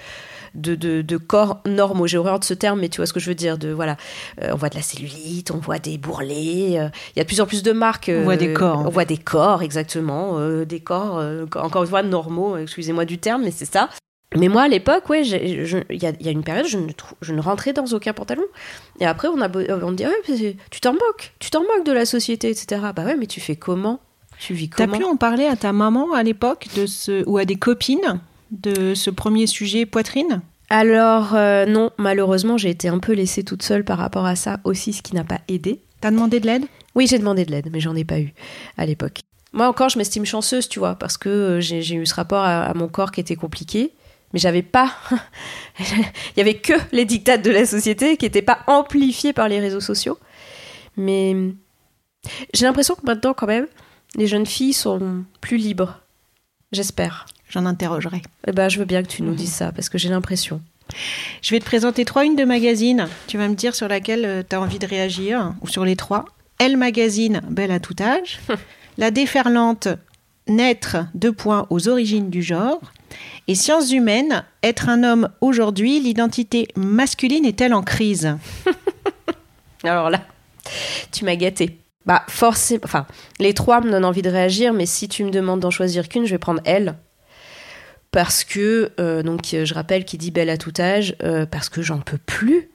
[0.57, 2.09] de, de, de corps normaux.
[2.09, 3.59] J'ai horreur de ce terme, mais tu vois ce que je veux dire.
[3.59, 3.97] De, voilà,
[4.43, 7.29] Euh, on voit de la cellulite, on voit des bourrelets, euh, il y a de
[7.29, 8.11] plus en plus de marques.
[8.13, 10.41] On voit des corps, On voit des corps, exactement.
[10.65, 11.23] des corps,
[11.55, 13.89] encore une fois, normaux, excusez-moi du terme, mais c'est ça.
[14.37, 16.93] Mais moi, à l'époque, ouais, il y a, il y a une période, je ne,
[17.21, 18.45] je ne rentrais dans aucun pantalon.
[19.01, 21.85] Et après, on, a, on me dit, ouais, mais tu t'en moques, tu t'en moques
[21.85, 22.81] de la société, etc.
[22.95, 23.99] Bah ouais, mais tu fais comment?
[24.39, 24.99] Tu vis T'as comment?
[24.99, 28.21] pu en parler à ta maman à l'époque de ce ou à des copines
[28.53, 30.41] de ce premier sujet poitrine?
[30.71, 34.61] Alors, euh, non, malheureusement, j'ai été un peu laissée toute seule par rapport à ça
[34.63, 35.81] aussi, ce qui n'a pas aidé.
[36.01, 36.65] T'as demandé de l'aide?
[36.95, 38.33] Oui, j'ai demandé de l'aide, mais j'en ai pas eu
[38.79, 39.19] à l'époque.
[39.53, 42.45] Moi encore, je m'estime chanceuse, tu vois, parce que euh, j'ai j'ai eu ce rapport
[42.45, 43.93] à, à mon corps qui était compliqué,
[44.33, 44.95] mais j'avais pas.
[45.81, 49.61] Il y avait que les dictates de la société qui n'étaient pas amplifiés par les
[49.61, 50.19] réseaux sociaux.
[50.97, 51.35] Mais
[52.55, 53.67] j'ai l'impression que maintenant, quand même,
[54.17, 56.01] les jeunes filles sont plus libres.
[56.73, 57.27] J'espère.
[57.49, 58.23] J'en interrogerai.
[58.47, 60.61] Eh ben, je veux bien que tu nous dises ça, parce que j'ai l'impression.
[61.43, 63.09] Je vais te présenter trois unes de magazines.
[63.27, 66.25] Tu vas me dire sur laquelle tu as envie de réagir, ou sur les trois.
[66.59, 68.39] Elle Magazine, Belle à tout âge.
[68.99, 69.89] La déferlante,
[70.49, 72.81] Naître, deux points aux origines du genre.
[73.49, 78.37] Et Sciences humaines, Être un homme aujourd'hui, l'identité masculine est-elle en crise?
[79.83, 80.21] Alors là,
[81.13, 81.79] tu m'as gâté.
[82.07, 82.83] Bah, forcément.
[82.85, 83.07] Enfin,
[83.39, 86.25] les trois me donnent envie de réagir, mais si tu me demandes d'en choisir qu'une,
[86.27, 86.97] je vais prendre elle.
[88.11, 91.83] Parce que, euh, donc, je rappelle qu'il dit belle à tout âge, euh, parce que
[91.83, 92.69] j'en peux plus.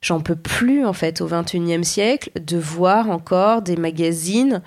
[0.00, 4.62] J'en peux plus, en fait, au 21e siècle, de voir encore des magazines,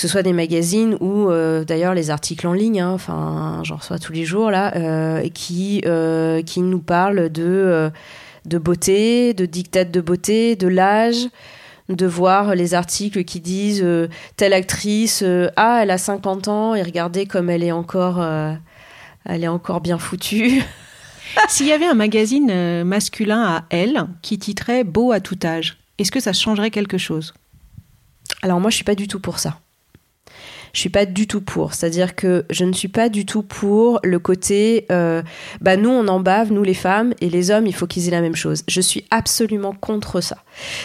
[0.00, 3.76] que ce soit des magazines ou euh, d'ailleurs les articles en ligne, hein, enfin, j'en
[3.76, 7.90] reçois tous les jours, là, euh, qui, euh, qui nous parlent de.
[8.46, 11.28] de beauté, de dictat de beauté, de l'âge,
[11.90, 13.86] de voir les articles qui disent
[14.36, 15.22] telle actrice,
[15.56, 18.24] ah, elle a 50 ans et regardez comme elle est encore,
[19.26, 20.62] elle est encore bien foutue.
[21.48, 26.10] S'il y avait un magazine masculin à elle qui titrait Beau à tout âge, est-ce
[26.10, 27.34] que ça changerait quelque chose?
[28.40, 29.60] Alors moi, je suis pas du tout pour ça.
[30.72, 31.74] Je suis pas du tout pour.
[31.74, 35.22] C'est-à-dire que je ne suis pas du tout pour le côté, euh,
[35.60, 38.12] bah nous on en bave, nous les femmes, et les hommes, il faut qu'ils aient
[38.12, 38.62] la même chose.
[38.68, 40.38] Je suis absolument contre ça.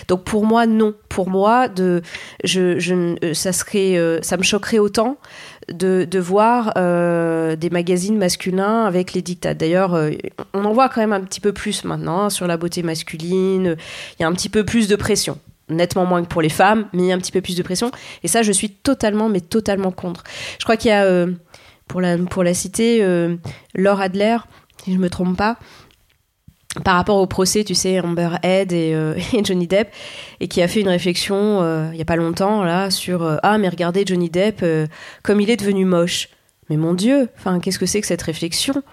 [0.07, 0.93] Donc pour moi, non.
[1.09, 2.01] Pour moi, de,
[2.43, 5.17] je, je, euh, ça euh, ça me choquerait autant
[5.71, 9.53] de, de voir des magazines masculins avec les dictats.
[9.53, 9.97] D'ailleurs,
[10.53, 13.75] on en voit quand même un petit peu plus maintenant hein, sur la beauté masculine.
[14.19, 15.39] Il y a un petit peu plus de pression.
[15.69, 17.89] Nettement moins que pour les femmes, a un petit peu plus de pression.
[18.23, 20.23] Et ça, je suis totalement, mais totalement contre.
[20.59, 21.31] Je crois qu'il y a, euh,
[21.87, 23.35] pour, la, pour la citer, euh,
[23.73, 24.37] Laure Adler,
[24.83, 25.57] si je me trompe pas,
[26.83, 29.89] par rapport au procès, tu sais, Amber Heard et, euh, et Johnny Depp,
[30.39, 33.69] et qui a fait une réflexion il y a pas longtemps là sur ah mais
[33.69, 34.63] regardez Johnny Depp
[35.23, 36.29] comme il est devenu moche.
[36.69, 38.83] Mais mon Dieu, enfin qu'est-ce que c'est que cette réflexion?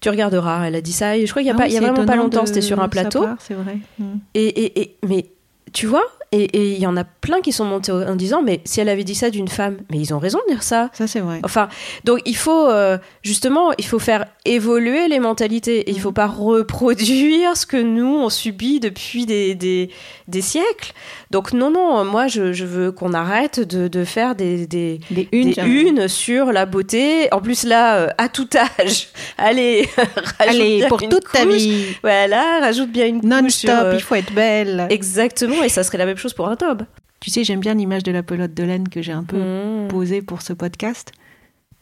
[0.00, 0.66] Tu regarderas.
[0.66, 1.16] Elle a dit ça.
[1.16, 2.44] Et je crois qu'il y a Ah pas, oui, il y a vraiment pas longtemps.
[2.44, 3.22] C'était sur un plateau.
[3.22, 3.78] part, C'est vrai.
[3.98, 4.04] Mm.
[4.34, 5.26] Et, et, et- mais
[5.72, 8.80] tu vois, Et il y en a plein qui sont montés en disant, mais si
[8.80, 10.88] elle avait dit ça d'une femme, mais ils ont raison de dire ça.
[10.94, 11.40] Ça, c'est vrai.
[11.44, 11.68] Enfin,
[12.04, 15.80] donc il faut euh, justement, il faut faire évoluer les mentalités.
[15.80, 19.90] Et il faut pas reproduire ce que nous on subit depuis des, des,
[20.26, 20.92] des siècles.
[21.30, 25.28] Donc non, non, moi je, je veux qu'on arrête de, de, faire des, des, des
[25.32, 27.28] unes, unes sur la beauté.
[27.32, 29.86] En plus là, euh, à tout âge, allez,
[30.38, 31.32] allez pour toute couche.
[31.32, 31.84] ta vie.
[32.02, 33.52] Voilà, rajoute bien une non couche.
[33.52, 34.86] stop, sur, il faut être belle.
[34.88, 36.82] Exactement, et ça serait la même chose pour un top.
[37.20, 39.88] Tu sais, j'aime bien l'image de la pelote de laine que j'ai un peu Mmh.
[39.88, 41.12] posée pour ce podcast.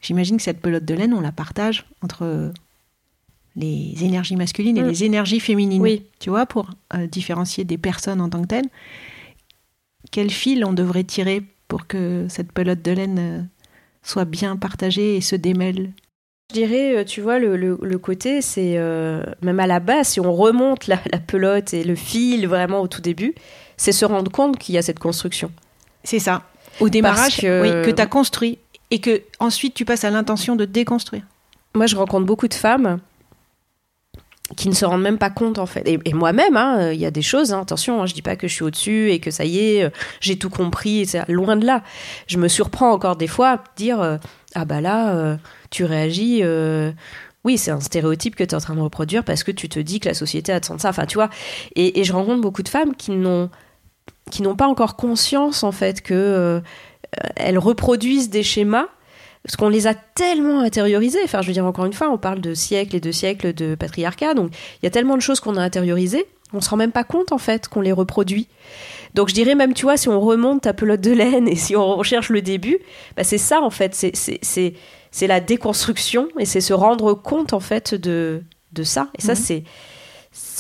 [0.01, 2.53] J'imagine que cette pelote de laine, on la partage entre
[3.57, 4.89] les énergies masculines et Mm.
[4.89, 5.83] les énergies féminines.
[5.83, 6.05] Oui.
[6.21, 8.69] Tu vois, pour euh, différencier des personnes en tant que telles.
[10.11, 13.43] Quel fil on devrait tirer pour que cette pelote de laine euh,
[14.03, 15.93] soit bien partagée et se démêle?
[16.51, 20.09] Je dirais, euh, tu vois, le, le, le côté, c'est euh, même à la base,
[20.09, 23.35] si on remonte la, la, pelote et le fil vraiment au tout début,
[23.81, 25.51] c'est se rendre compte qu'il y a cette construction.
[26.05, 26.43] C'est ça.
[26.81, 28.59] Au démarrage, que, oui, que tu as construit
[28.91, 31.23] et que ensuite tu passes à l'intention de déconstruire.
[31.75, 33.01] Moi, je rencontre beaucoup de femmes
[34.55, 35.89] qui ne se rendent même pas compte en fait.
[35.89, 38.37] Et, et moi-même, il hein, y a des choses, hein, attention, hein, je dis pas
[38.37, 39.91] que je suis au-dessus et que ça y est, euh,
[40.21, 41.83] j'ai tout compris, loin de là.
[42.27, 44.19] Je me surprends encore des fois à dire, euh,
[44.55, 45.37] ah bah là, euh,
[45.71, 46.43] tu réagis...
[47.45, 49.79] oui, c'est un stéréotype que tu es en train de reproduire parce que tu te
[49.79, 50.91] dis que la société attend ça.
[50.91, 51.31] Enfin, tu vois.
[51.77, 53.49] Et, et, je rencontre beaucoup de femmes qui n'ont
[54.31, 56.61] qui n'ont pas encore conscience en fait que euh,
[57.37, 58.87] elles reproduisent des schémas
[59.43, 61.21] parce qu'on les a tellement intériorisés.
[61.25, 63.75] Enfin, je veux dire encore une fois, on parle de siècles et de siècles de
[63.75, 66.93] patriarcat, donc il y a tellement de choses qu'on a intériorisées, on se rend même
[66.93, 68.49] pas compte en fait qu'on les reproduit.
[69.15, 71.75] Donc je dirais même, tu vois, si on remonte ta pelote de laine et si
[71.75, 72.79] on recherche le début,
[73.17, 77.95] bah c'est ça en fait, c'est la déconstruction et c'est se rendre compte en fait
[77.95, 79.09] de de ça.
[79.19, 79.37] Et ça mmh.
[79.37, 79.65] c'est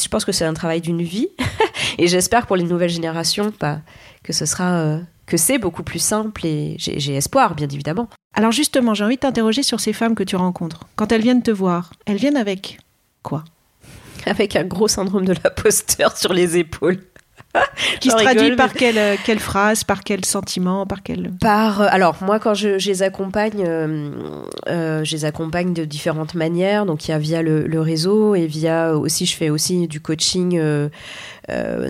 [0.01, 1.29] je pense que c'est un travail d'une vie
[1.99, 3.81] et j'espère pour les nouvelles générations bah,
[4.23, 8.09] que ce sera euh, que c'est beaucoup plus simple et j'ai espoir bien évidemment.
[8.35, 10.87] Alors justement, j'ai envie de t'interroger sur ces femmes que tu rencontres.
[10.97, 12.79] Quand elles viennent te voir, elles viennent avec
[13.23, 13.45] quoi?
[14.27, 16.99] Avec un gros syndrome de l'imposteur sur les épaules.
[18.01, 18.79] Qui se traduit rigole, par mais...
[18.79, 21.33] quelle, quelle, phrase, par quel sentiment, par quel...
[21.41, 24.11] Par, euh, alors, moi, quand je, je les accompagne, euh,
[24.69, 26.87] euh, je les accompagne de différentes manières.
[26.87, 30.01] Donc, il y a via le, le, réseau et via aussi, je fais aussi du
[30.01, 30.89] coaching, euh,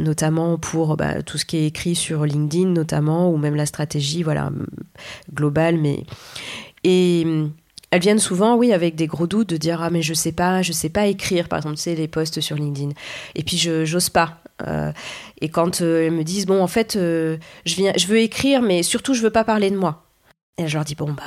[0.01, 4.23] notamment pour bah, tout ce qui est écrit sur LinkedIn, notamment, ou même la stratégie,
[4.23, 4.51] voilà,
[5.35, 5.77] globale.
[5.79, 6.05] Mais...
[6.85, 7.27] Et
[7.90, 10.62] elles viennent souvent, oui, avec des gros doutes de dire ah mais je sais pas,
[10.62, 12.90] je sais pas écrire, par exemple, tu sais les posts sur LinkedIn.
[13.35, 14.39] Et puis je j'ose pas.
[14.66, 14.92] Euh,
[15.40, 18.62] et quand euh, elles me disent bon en fait euh, je viens, je veux écrire,
[18.62, 20.05] mais surtout je veux pas parler de moi.
[20.59, 21.23] Et je leur dis bon bah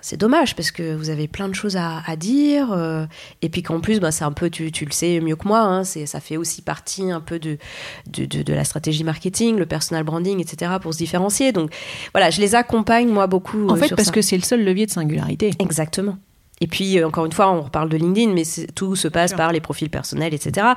[0.00, 3.04] c'est dommage parce que vous avez plein de choses à, à dire euh,
[3.42, 5.60] et puis qu'en plus bah, c'est un peu tu, tu, le sais mieux que moi
[5.60, 7.58] hein, c'est ça fait aussi partie un peu de
[8.06, 11.74] de, de de, la stratégie marketing le personal branding etc pour se différencier donc
[12.14, 14.14] voilà je les accompagne moi beaucoup en fait sur parce ça.
[14.14, 16.16] que c'est le seul levier de singularité exactement
[16.60, 18.42] et puis, encore une fois, on reparle de LinkedIn, mais
[18.74, 20.68] tout se passe par les profils personnels, etc.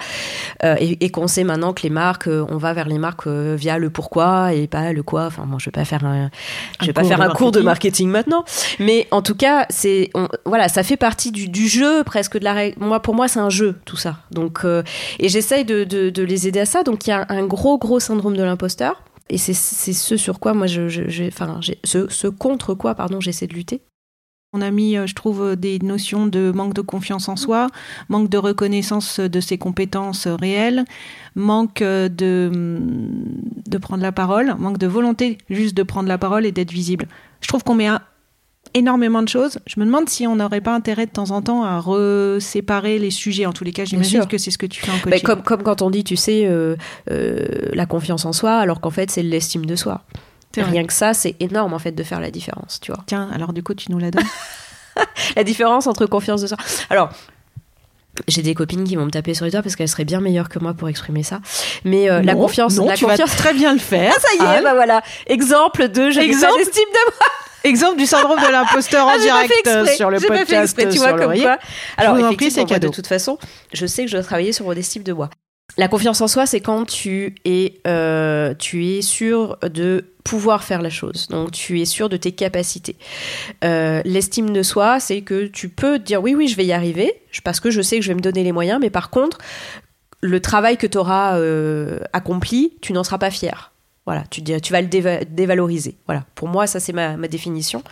[0.63, 3.56] Euh, et, et qu'on sait maintenant que les marques, on va vers les marques euh,
[3.58, 5.26] via le pourquoi et pas le quoi.
[5.26, 6.30] Enfin, bon, je vais pas faire un,
[6.80, 8.44] je vais pas faire un cours de marketing maintenant,
[8.80, 10.12] mais en tout cas, c'est,
[10.46, 12.84] voilà, ça fait partie du, du, jeu presque de la règle.
[12.84, 14.17] Moi, pour moi, c'est un jeu tout ça.
[14.32, 14.84] Donc, euh,
[15.20, 16.84] et j'essaye de, de, de, les aider à ça.
[16.84, 19.04] Donc, il y a un gros, gros syndrome de l'imposteur.
[19.30, 23.22] Et c'est ce sur quoi moi, je, je, je enfin, ce, ce contre quoi, pardon,
[23.22, 23.82] j'essaie de lutter.
[24.53, 27.67] On a mis, je trouve, des notions de manque de confiance en soi,
[28.09, 30.83] manque de reconnaissance de ses compétences réelles,
[31.35, 32.79] manque de,
[33.65, 37.07] de prendre la parole, manque de volonté juste de prendre la parole et d'être visible.
[37.39, 38.01] Je trouve qu'on met un,
[38.73, 39.59] énormément de choses.
[39.67, 43.11] Je me demande si on n'aurait pas intérêt de temps en temps à reséparer les
[43.11, 43.45] sujets.
[43.45, 45.11] En tous les cas, j'imagine que c'est ce que tu fais en coaching.
[45.11, 46.75] Bah, comme, comme quand on dit, tu sais, euh,
[47.09, 50.03] euh, la confiance en soi, alors qu'en fait, c'est l'estime de soi.
[50.57, 53.03] Rien que ça, c'est énorme en fait de faire la différence, tu vois.
[53.07, 54.25] Tiens, alors du coup, tu nous la donnes?
[55.37, 56.57] La différence entre confiance de soi.
[56.89, 57.11] Alors,
[58.27, 60.49] j'ai des copines qui vont me taper sur les doigts parce qu'elles seraient bien meilleures
[60.49, 61.39] que moi pour exprimer ça.
[61.85, 63.29] Mais euh, non, la confiance, non, la tu confiance...
[63.29, 64.13] vas très bien le faire.
[64.15, 64.61] Ah, ça y est, ah.
[64.61, 65.01] bah voilà.
[65.27, 67.27] Exemple de je Exemple d'estime de moi.
[67.63, 70.85] Exemple du syndrome de l'imposteur en ah, direct exprès, sur le Pas podcast fait exprès,
[70.89, 71.57] tu sur vois, comme quoi.
[71.97, 72.89] Alors, vous en prie, c'est effectivement, cadeau.
[72.89, 73.37] de toute façon,
[73.71, 75.29] je sais que je dois travailler sur mon estime de moi.
[75.77, 80.81] La confiance en soi, c'est quand tu es, euh, tu es sûr de pouvoir faire
[80.81, 81.27] la chose.
[81.29, 82.95] Donc, tu es sûr de tes capacités.
[83.63, 87.21] Euh, L'estime de soi, c'est que tu peux dire oui, oui, je vais y arriver,
[87.43, 89.38] parce que je sais que je vais me donner les moyens, mais par contre,
[90.21, 93.70] le travail que tu auras euh, accompli, tu n'en seras pas fier.
[94.07, 95.95] Voilà, tu, tu vas le déva- dévaloriser.
[96.07, 97.83] Voilà, pour moi, ça c'est ma, ma définition.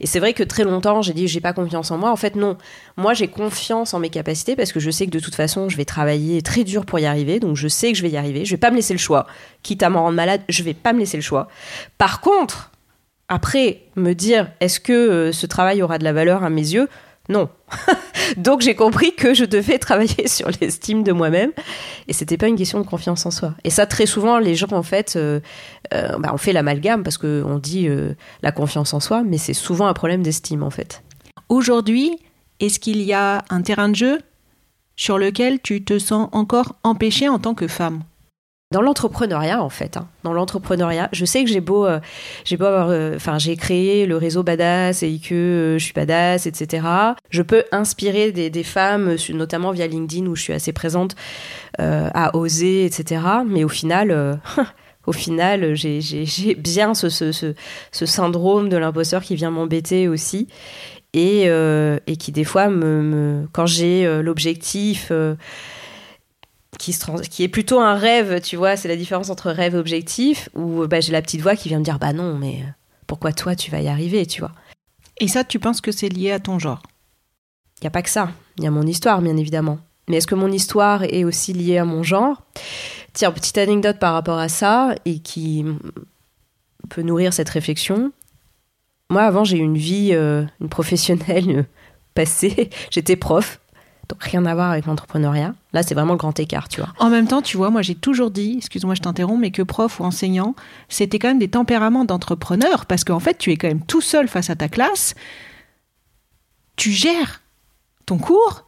[0.00, 2.12] Et c'est vrai que très longtemps, j'ai dit j'ai pas confiance en moi.
[2.12, 2.56] En fait, non.
[2.96, 5.76] Moi, j'ai confiance en mes capacités parce que je sais que de toute façon, je
[5.76, 7.40] vais travailler très dur pour y arriver.
[7.40, 8.44] Donc, je sais que je vais y arriver.
[8.44, 9.26] Je vais pas me laisser le choix.
[9.64, 11.48] Quitte à m'en rendre malade, je vais pas me laisser le choix.
[11.98, 12.70] Par contre,
[13.28, 16.88] après, me dire est-ce que euh, ce travail aura de la valeur à mes yeux?
[17.28, 17.50] Non.
[18.36, 21.52] Donc j'ai compris que je devais travailler sur l'estime de moi-même
[22.06, 23.54] et c'était pas une question de confiance en soi.
[23.64, 25.40] Et ça très souvent les gens en fait euh,
[25.94, 29.38] euh, bah, on fait l'amalgame parce que on dit euh, la confiance en soi mais
[29.38, 31.02] c'est souvent un problème d'estime en fait.
[31.48, 32.18] Aujourd'hui,
[32.60, 34.18] est-ce qu'il y a un terrain de jeu
[34.96, 38.02] sur lequel tu te sens encore empêchée en tant que femme?
[38.70, 42.00] Dans l'entrepreneuriat, en fait, hein, dans l'entrepreneuriat, je sais que j'ai beau, euh,
[42.44, 45.94] j'ai beau avoir, euh, enfin, j'ai créé le réseau Badass et que euh, je suis
[45.94, 46.86] badass, etc.
[47.30, 51.16] Je peux inspirer des, femmes, notamment via LinkedIn où je suis assez présente,
[51.78, 53.22] à oser, etc.
[53.46, 54.38] Mais au final,
[55.06, 57.54] au final, j'ai bien ce,
[57.90, 60.46] syndrome de l'imposteur qui vient m'embêter aussi.
[61.14, 61.50] Et,
[62.18, 65.10] qui des fois me, quand j'ai l'objectif
[66.78, 69.74] qui, se trans- qui est plutôt un rêve, tu vois, c'est la différence entre rêve
[69.74, 72.60] et objectif, où bah, j'ai la petite voix qui vient me dire bah non, mais
[72.62, 72.70] euh,
[73.06, 74.52] pourquoi toi tu vas y arriver, tu vois.
[75.20, 76.82] Et ça, tu penses que c'est lié à ton genre?
[77.80, 79.78] Il n'y a pas que ça, il y a mon histoire, bien évidemment.
[80.08, 82.42] Mais est-ce que mon histoire est aussi liée à mon genre?
[83.12, 85.64] Tiens, petite anecdote par rapport à ça, et qui
[86.88, 88.12] peut nourrir cette réflexion.
[89.10, 91.62] Moi, avant, j'ai eu une vie, euh, une professionnelle euh,
[92.14, 92.70] passée.
[92.90, 93.60] J'étais prof,
[94.18, 95.54] rien à voir avec l'entrepreneuriat.
[95.72, 96.92] Là, c'est vraiment le grand écart, tu vois.
[96.98, 100.00] En même temps, tu vois, moi j'ai toujours dit, excuse-moi, je t'interromps, mais que prof
[100.00, 100.54] ou enseignant,
[100.88, 104.28] c'était quand même des tempéraments d'entrepreneur, parce qu'en fait, tu es quand même tout seul
[104.28, 105.14] face à ta classe,
[106.76, 107.42] tu gères
[108.06, 108.67] ton cours.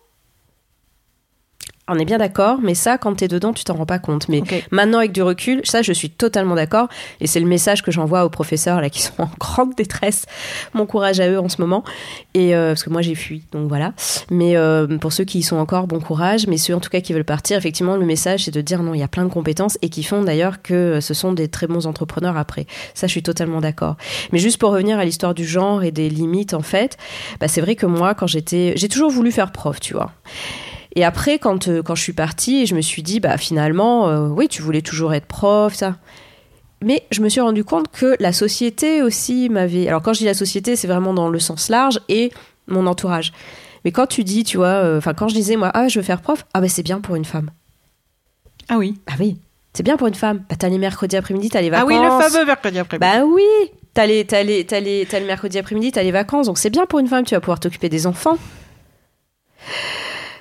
[1.92, 4.29] On est bien d'accord, mais ça, quand t'es dedans, tu t'en rends pas compte.
[4.29, 6.88] Mais maintenant, avec du recul, ça, je suis totalement d'accord.
[7.20, 10.26] Et c'est le message que j'envoie aux professeurs là qui sont en grande détresse.
[10.72, 11.83] Mon courage à eux en ce moment.
[12.35, 13.92] Et euh, parce que moi, j'ai fui, donc voilà.
[14.31, 16.46] Mais euh, pour ceux qui y sont encore, bon courage.
[16.46, 18.94] Mais ceux en tout cas qui veulent partir, effectivement, le message, c'est de dire non,
[18.94, 21.66] il y a plein de compétences et qui font d'ailleurs que ce sont des très
[21.66, 22.66] bons entrepreneurs après.
[22.94, 23.96] Ça, je suis totalement d'accord.
[24.31, 26.98] Mais juste pour revenir à l'histoire du genre et des limites, en fait,
[27.40, 30.12] bah, c'est vrai que moi, quand j'étais, j'ai toujours voulu faire prof, tu vois.
[30.96, 34.29] Et après, quand, euh, quand je suis partie, je me suis dit, bah finalement, euh,
[34.29, 35.96] oui, tu voulais toujours être prof, ça.
[36.83, 39.87] Mais je me suis rendu compte que la société aussi m'avait.
[39.87, 42.33] Alors, quand je dis la société, c'est vraiment dans le sens large et
[42.66, 43.33] mon entourage.
[43.85, 46.05] Mais quand tu dis, tu vois, euh, enfin, quand je disais, moi, ah, je veux
[46.05, 47.50] faire prof, ah, bah, c'est bien pour une femme.
[48.68, 48.94] Ah oui.
[49.07, 49.37] Ah oui,
[49.74, 50.42] c'est bien pour une femme.
[50.48, 51.90] Bah, t'as les mercredis après-midi, t'as les vacances.
[51.92, 52.98] Ah oui, le fameux mercredi après.
[52.98, 53.44] Bah oui,
[53.94, 56.70] t'as les, t'as les, t'as les, t'as le mercredi après-midi, t'as les vacances, donc c'est
[56.70, 58.38] bien pour une femme, tu vas pouvoir t'occuper des enfants.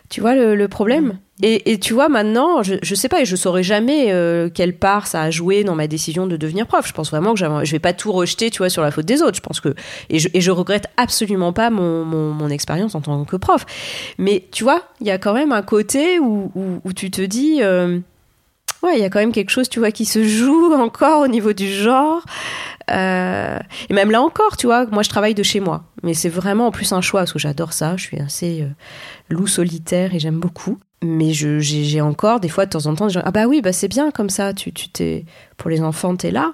[0.10, 3.26] Tu vois le, le problème et, et tu vois maintenant, je, je sais pas, et
[3.26, 6.86] je saurais jamais euh, quelle part ça a joué dans ma décision de devenir prof.
[6.86, 9.22] Je pense vraiment que je vais pas tout rejeter, tu vois, sur la faute des
[9.22, 9.38] autres.
[9.38, 9.74] Je pense que
[10.10, 13.65] et je, et je regrette absolument pas mon, mon, mon expérience en tant que prof.
[14.17, 17.22] Mais tu vois, il y a quand même un côté où, où, où tu te
[17.22, 18.00] dis, euh,
[18.84, 21.28] ouais, il y a quand même quelque chose, tu vois, qui se joue encore au
[21.28, 22.24] niveau du genre.
[22.89, 26.30] Euh, et même là encore, tu vois, moi je travaille de chez moi, mais c'est
[26.30, 27.98] vraiment en plus un choix parce que j'adore ça.
[27.98, 28.70] Je suis assez euh,
[29.30, 30.80] loup solitaire et j'aime beaucoup.
[31.02, 33.72] Mais j'ai encore des fois de temps en temps des gens ah bah oui bah
[33.72, 34.54] c'est bien comme ça.
[34.54, 35.24] Tu t'es
[35.56, 36.54] pour les enfants t'es là.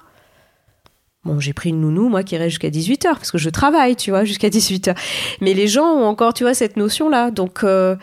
[1.26, 4.10] Bon, j'ai pris une nounou, moi, qui reste jusqu'à 18h, parce que je travaille, tu
[4.10, 4.96] vois, jusqu'à 18h.
[5.40, 7.32] Mais les gens ont encore, tu vois, cette notion-là.
[7.32, 7.96] Donc, euh,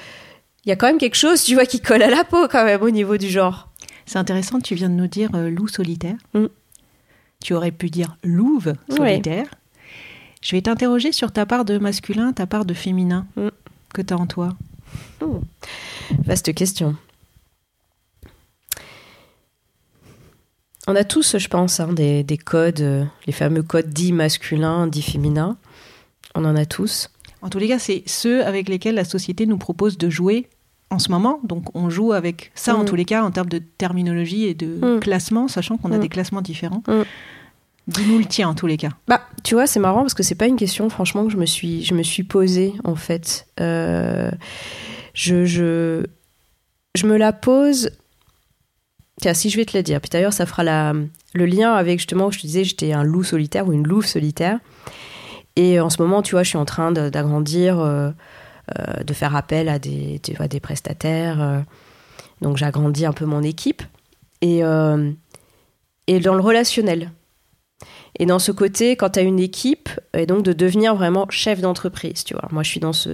[0.65, 2.65] il y a quand même quelque chose, tu vois, qui colle à la peau, quand
[2.65, 3.69] même, au niveau du genre.
[4.05, 6.15] C'est intéressant, tu viens de nous dire euh, loup solitaire.
[6.33, 6.45] Mm.
[7.43, 9.47] Tu aurais pu dire louve solitaire.
[10.41, 13.49] Je vais t'interroger sur ta part de masculin, ta part de féminin Mm.
[13.93, 14.49] que tu as en toi.
[16.25, 16.95] Vaste question.
[20.87, 24.85] On a tous, je pense, hein, des, des codes, euh, les fameux codes dits masculins,
[24.87, 25.57] dits féminins.
[26.35, 27.09] On en a tous.
[27.41, 30.49] En tous les cas, c'est ceux avec lesquels la société nous propose de jouer
[30.93, 31.39] en ce moment.
[31.43, 32.85] Donc, on joue avec ça, en Mm.
[32.85, 34.99] tous les cas, en termes de terminologie et de Mm.
[34.99, 36.01] classement, sachant qu'on a Mm.
[36.01, 36.83] des classements différents.
[37.87, 38.91] Dis-nous le tien, en tous les cas.
[39.09, 41.45] Bah, tu vois, c'est marrant parce que c'est pas une question, franchement, que je me
[41.45, 43.45] suis, je me suis posée en fait.
[43.59, 44.31] Euh,
[45.13, 46.05] je, je,
[46.95, 47.89] je me la pose.
[49.21, 49.99] Tiens, si je vais te la dire.
[49.99, 50.93] Puis d'ailleurs, ça fera la,
[51.33, 54.59] le lien avec justement, je te disais, j'étais un loup solitaire ou une louve solitaire.
[55.57, 58.11] Et en ce moment, tu vois, je suis en train d'agrandir, euh,
[59.03, 61.41] de faire appel à des, tu vois, des prestataires.
[61.41, 61.59] euh.
[62.41, 63.83] donc, j'agrandis un peu mon équipe.
[64.41, 65.11] Et, euh,
[66.07, 67.11] et dans le relationnel.
[68.19, 71.61] Et dans ce côté, quand tu as une équipe, et donc de devenir vraiment chef
[71.61, 72.47] d'entreprise, tu vois.
[72.51, 73.09] Moi, je suis dans ce,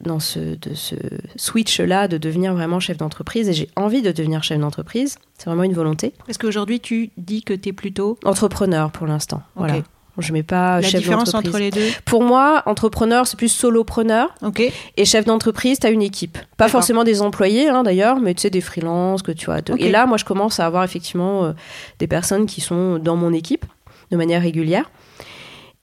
[0.00, 0.96] dans ce, de ce
[1.36, 5.16] switch-là de devenir vraiment chef d'entreprise et j'ai envie de devenir chef d'entreprise.
[5.38, 6.12] C'est vraiment une volonté.
[6.28, 9.42] Est-ce qu'aujourd'hui, tu dis que tu es plutôt entrepreneur pour l'instant.
[9.54, 9.76] Voilà.
[10.18, 14.34] Je mets pas La chef différence entre les deux Pour moi, entrepreneur, c'est plus solopreneur.
[14.42, 14.62] Ok.
[14.96, 16.38] Et chef d'entreprise, tu as une équipe.
[16.56, 19.58] Pas forcément des employés, hein, d'ailleurs, mais tu sais, des freelances que tu vois.
[19.58, 19.80] Ok.
[19.80, 21.52] Et là, moi, je commence à avoir effectivement euh,
[21.98, 23.64] des personnes qui sont dans mon équipe
[24.10, 24.90] de manière régulière.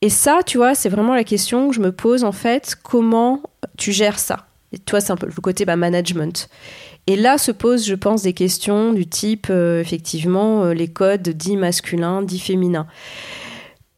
[0.02, 3.42] Et ça, tu vois, c'est vraiment la question que je me pose, en fait, comment
[3.78, 4.48] tu gères ça?
[4.74, 6.50] Et tu vois, c'est un peu le côté bah, management.
[7.08, 11.30] Et là se posent, je pense, des questions du type, euh, effectivement, euh, les codes
[11.30, 12.88] dits masculins, dits féminins.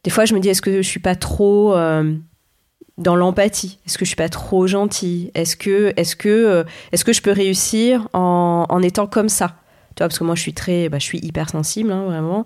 [0.04, 2.14] Des fois, je me dis, est-ce que je suis pas trop euh,
[2.98, 3.78] dans l'empathie?
[3.86, 5.30] Est-ce que je suis pas trop gentille?
[5.34, 9.56] Est-ce que, est-ce que, euh, est-ce que je peux réussir en, en étant comme ça?
[9.96, 12.44] Tu vois, parce que moi, je suis très, bah, je suis hypersensible, hein, vraiment.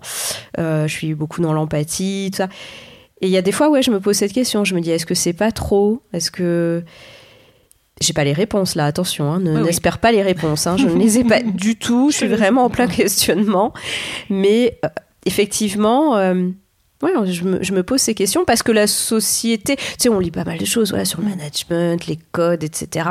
[0.57, 2.49] Euh, je suis beaucoup dans l'empathie, tout ça.
[3.21, 4.63] Et il y a des fois, ouais, je me pose cette question.
[4.63, 6.01] Je me dis, est-ce que c'est pas trop?
[6.13, 6.83] Est-ce que
[7.99, 8.85] j'ai pas les réponses là?
[8.85, 9.63] Attention, hein, ne- Oui, oui.
[9.65, 10.67] n'espère pas les réponses.
[10.67, 12.11] hein, je ne les ai pas du tout.
[12.11, 13.73] Je suis vraiment en plein questionnement.
[14.29, 14.89] Mais euh,
[15.25, 16.15] effectivement.
[16.17, 16.49] euh,
[17.01, 20.19] Ouais, je me, je me pose ces questions parce que la société, tu sais, on
[20.19, 23.09] lit pas mal de choses voilà, sur le management, les codes, etc.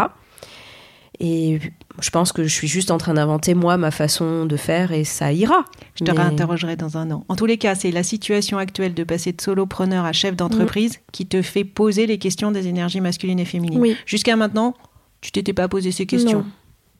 [1.20, 1.58] Et
[2.00, 5.02] je pense que je suis juste en train d'inventer, moi, ma façon de faire et
[5.04, 5.64] ça ira.
[5.96, 7.24] Je te Mais- réinterrogerai dans un an.
[7.28, 11.00] En tous les cas, c'est la situation actuelle de passer de solopreneur à chef d'entreprise
[11.10, 13.80] qui te fait poser les questions des énergies masculines et féminines.
[13.80, 13.96] Oui.
[14.06, 14.74] Jusqu'à maintenant,
[15.20, 16.44] tu t'étais pas posé ces questions.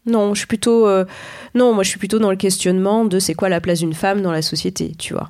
[0.07, 0.21] Non.
[0.29, 0.89] Non, je suis plutôt.
[0.89, 1.05] euh,
[1.55, 4.23] non, moi, je suis plutôt dans le questionnement de c'est quoi la place d'une femme
[4.23, 5.29] dans la société, tu vois.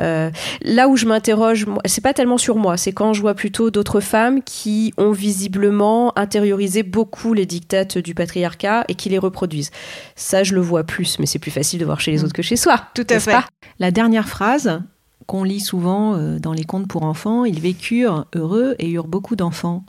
[0.00, 0.30] Euh,
[0.62, 4.00] là où je m'interroge, c'est pas tellement sur moi, c'est quand je vois plutôt d'autres
[4.00, 9.70] femmes qui ont visiblement intériorisé beaucoup les dictates du patriarcat et qui les reproduisent.
[10.16, 12.24] Ça, je le vois plus, mais c'est plus facile de voir chez les Mm.
[12.24, 12.80] autres que chez soi.
[12.94, 13.32] Tout à fait.
[13.32, 13.44] pas?
[13.78, 14.80] La dernière phrase
[15.26, 19.36] qu'on lit souvent euh, dans les contes pour enfants, ils vécurent heureux et eurent beaucoup
[19.36, 19.84] d'enfants.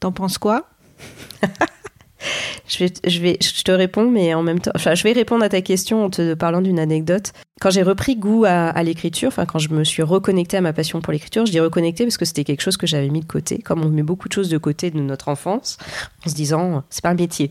[0.00, 0.68] T'en penses quoi?
[2.68, 6.10] Je vais, te réponds, mais en même temps, je vais répondre à ta question en
[6.10, 7.32] te parlant d'une anecdote.
[7.60, 11.00] Quand j'ai repris goût à, l'écriture, enfin, quand je me suis reconnectée à ma passion
[11.00, 13.58] pour l'écriture, je dis reconnectée parce que c'était quelque chose que j'avais mis de côté,
[13.58, 15.78] comme on met beaucoup de choses de côté de notre enfance,
[16.24, 17.50] en se disant, c'est pas un métier,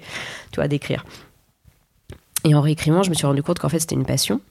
[0.51, 1.05] tu vois, d'écrire.
[2.43, 4.41] Et en réécrivant, je me suis rendu compte qu'en fait, c'était une passion.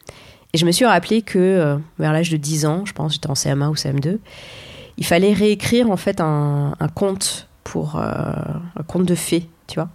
[0.54, 3.30] Et je me suis rappelé que euh, vers l'âge de 10 ans, je pense, j'étais
[3.30, 4.18] en CM1 ou CM2,
[4.96, 8.02] il fallait réécrire en fait un conte pour euh,
[8.76, 9.88] un conte de fées, tu vois.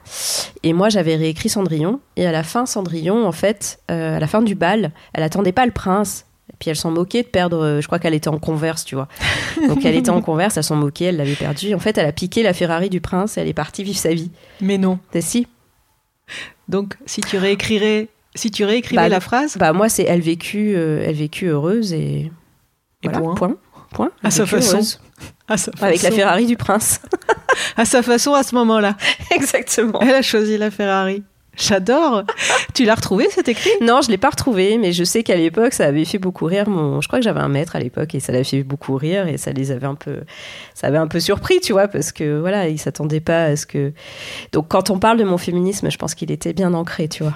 [0.63, 1.99] Et moi, j'avais réécrit Cendrillon.
[2.15, 5.51] Et à la fin, Cendrillon, en fait, euh, à la fin du bal, elle attendait
[5.51, 6.25] pas le prince.
[6.51, 7.63] Et puis elle s'en moquait de perdre.
[7.63, 9.07] euh, Je crois qu'elle était en converse, tu vois.
[9.67, 11.73] Donc elle était en converse, elle s'en moquait, elle l'avait perdue.
[11.75, 14.13] En fait, elle a piqué la Ferrari du prince et elle est partie vivre sa
[14.13, 14.31] vie.
[14.59, 14.99] Mais non.
[15.11, 15.47] T'as si
[16.67, 20.73] Donc, si tu réécrirais, si tu réécrivais Bah, la phrase, Bah moi, c'est elle vécut,
[20.75, 22.31] euh, elle vécut heureuse et.
[23.01, 23.35] Et voilà, point.
[23.35, 23.55] point.
[23.91, 24.11] Point.
[24.23, 24.73] À sa façon.
[24.73, 24.99] heureuse.
[25.47, 27.01] à sa Avec la Ferrari du prince.
[27.77, 28.95] à sa façon, à ce moment-là,
[29.31, 29.99] Exactement.
[30.01, 31.23] elle a choisi la Ferrari.
[31.59, 32.23] J'adore.
[32.73, 33.69] tu l'as retrouvé cet écrit?
[33.81, 36.69] Non, je l'ai pas retrouvé, mais je sais qu'à l'époque, ça avait fait beaucoup rire
[36.69, 37.01] mon.
[37.01, 39.37] Je crois que j'avais un maître à l'époque et ça l'avait fait beaucoup rire et
[39.37, 40.21] ça les avait un peu,
[40.73, 43.65] ça avait un peu surpris, tu vois, parce que voilà, ils s'attendaient pas à ce
[43.65, 43.91] que.
[44.53, 47.33] Donc, quand on parle de mon féminisme, je pense qu'il était bien ancré, tu vois.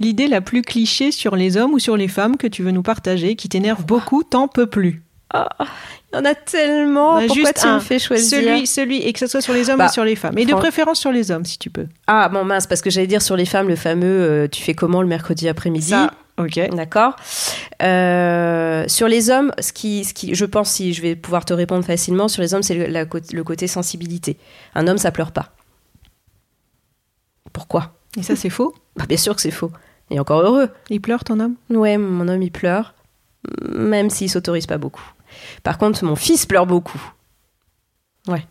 [0.00, 2.82] L'idée la plus cliché sur les hommes ou sur les femmes que tu veux nous
[2.82, 5.02] partager, qui t'énerve beaucoup, t'en peux plus.
[5.34, 7.14] Il y en a tellement.
[7.18, 7.80] Bah, Pourquoi tu me un.
[7.80, 10.14] fais choisir Celui, celui, et que ce soit sur les hommes Bah, ou sur les
[10.16, 10.36] femmes.
[10.36, 11.86] Et de préférence sur les hommes, si tu peux.
[12.06, 14.74] Ah bon mince, parce que j'allais dire sur les femmes le fameux euh, tu fais
[14.74, 15.94] comment le mercredi après-midi.
[16.38, 16.60] Ok.
[16.74, 17.16] D'accord.
[17.82, 21.52] Euh, sur les hommes, ce qui, ce qui, je pense, si je vais pouvoir te
[21.54, 24.36] répondre facilement, sur les hommes, c'est le, la cô- le côté sensibilité.
[24.74, 25.52] Un homme, ça pleure pas.
[27.52, 27.92] Pourquoi?
[28.18, 28.74] Et ça, c'est faux?
[28.96, 29.70] Bah, Bien sûr que c'est faux.
[30.10, 30.68] Et encore heureux.
[30.90, 31.54] Il pleure, ton homme?
[31.70, 32.92] Ouais, mon homme, il pleure,
[33.74, 35.04] même s'il s'autorise pas beaucoup.
[35.62, 37.00] Par contre, mon fils pleure beaucoup.
[38.28, 38.46] Ouais,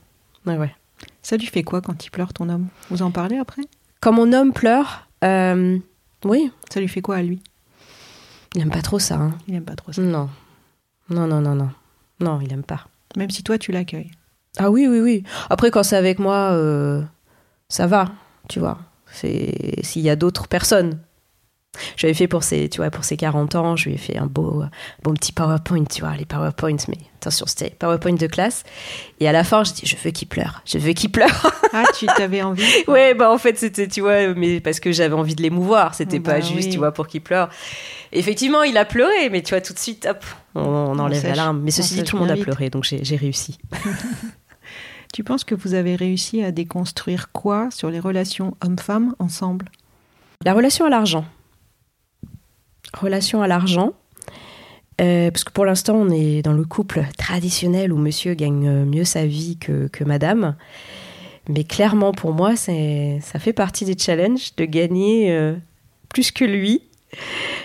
[0.45, 0.75] ouais, ouais.
[1.21, 2.67] Ça lui fait quoi quand il pleure, ton homme?
[2.89, 3.63] Vous en parlez après?
[4.01, 5.77] Quand mon homme pleure, euh,
[6.25, 7.41] oui, Ça lui fait quoi à lui?
[8.55, 9.15] Il aime pas trop ça.
[9.15, 9.37] hein.
[9.47, 10.01] Il aime pas trop ça.
[10.01, 10.29] Non.
[11.09, 11.69] Non, non, non, non.
[12.19, 12.87] Non, il aime pas.
[13.15, 14.11] Même si toi, tu l'accueilles.
[14.57, 15.23] Ah oui, oui, oui.
[15.49, 17.01] Après, quand c'est avec moi, euh,
[17.69, 18.11] ça va,
[18.49, 18.79] tu vois.
[19.11, 20.99] C'est s'il y a d'autres personnes.
[21.95, 24.25] J'avais fait pour ses, tu vois, pour ses 40 ans, je lui ai fait un
[24.25, 24.63] beau,
[25.03, 28.63] bon petit PowerPoint, tu vois, les PowerPoints, mais attention, c'était PowerPoint de classe.
[29.21, 31.51] Et à la fin, je dis, je veux qu'il pleure, je veux qu'il pleure.
[31.73, 35.15] Ah, tu t'avais envie ouais, bah en fait, c'était, tu vois, mais parce que j'avais
[35.15, 36.69] envie de l'émouvoir, c'était Bah pas juste, oui.
[36.71, 37.47] tu vois, pour qu'il pleure.
[38.11, 41.35] Effectivement, il a pleuré, mais tu vois, tout de suite, hop, on, on enlève la
[41.35, 41.61] larme.
[41.61, 42.43] Mais ceci dit, tout le monde a vite.
[42.43, 43.57] pleuré, donc j'ai j'ai réussi.
[45.13, 49.65] Tu penses que vous avez réussi à déconstruire quoi sur les relations hommes-femmes ensemble?
[50.45, 51.25] La relation à l'argent.
[52.93, 53.93] Relation à l'argent.
[55.01, 58.85] Euh, parce que pour l'instant, on est dans le couple traditionnel où monsieur gagne euh,
[58.85, 60.55] mieux sa vie que, que madame.
[61.49, 65.55] Mais clairement, pour moi, ça fait partie des challenges de gagner euh,
[66.09, 66.83] plus que lui.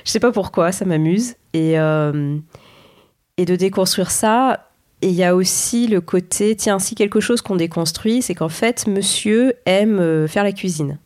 [0.04, 1.34] Je sais pas pourquoi, ça m'amuse.
[1.52, 4.70] Et, et de déconstruire ça.
[5.02, 8.48] Et il y a aussi le côté, tiens, si quelque chose qu'on déconstruit, c'est qu'en
[8.48, 10.98] fait, monsieur aime faire la cuisine.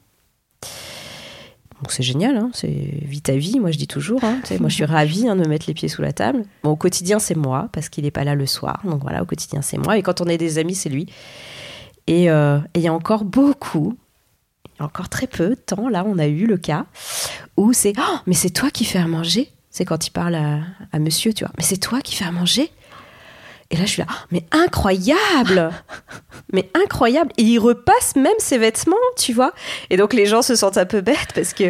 [1.82, 4.22] Donc c'est génial, hein, c'est vie ta vie, moi je dis toujours.
[4.24, 4.38] hein.
[4.60, 6.44] Moi je suis ravie hein, de me mettre les pieds sous la table.
[6.62, 8.80] Bon, au quotidien c'est moi, parce qu'il n'est pas là le soir.
[8.84, 9.96] Donc voilà, au quotidien c'est moi.
[9.98, 11.06] Et quand on est des amis, c'est lui.
[12.06, 13.96] Et euh, il y a encore beaucoup,
[14.78, 16.86] encore très peu de temps, là on a eu le cas
[17.56, 20.60] où c'est Oh, mais c'est toi qui fais à manger C'est quand il parle à,
[20.92, 21.52] à monsieur, tu vois.
[21.58, 22.70] Mais c'est toi qui fais à manger
[23.72, 25.70] et là, je suis là, mais incroyable!
[26.52, 27.30] Mais incroyable!
[27.38, 29.52] Et il repasse même ses vêtements, tu vois.
[29.90, 31.64] Et donc, les gens se sentent un peu bêtes parce que...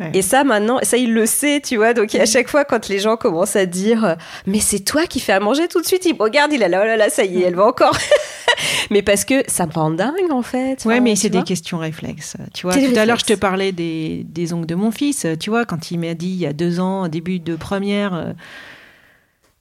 [0.00, 0.10] Ouais.
[0.14, 1.92] Et ça, maintenant, ça, il le sait, tu vois.
[1.92, 5.32] Donc, à chaque fois, quand les gens commencent à dire Mais c'est toi qui fais
[5.32, 7.42] à manger tout de suite», il regarde, il est là, oh là là, ça y
[7.42, 7.96] est, elle va encore!
[8.90, 10.84] Mais parce que ça me rend dingue, en fait.
[10.84, 12.36] Ouais, mais c'est des questions réflexes.
[12.54, 15.26] Tu vois, tout à l'heure, je te parlais des, des ongles de mon fils.
[15.40, 18.32] Tu vois, quand il m'a dit il y a deux ans, début de première, euh,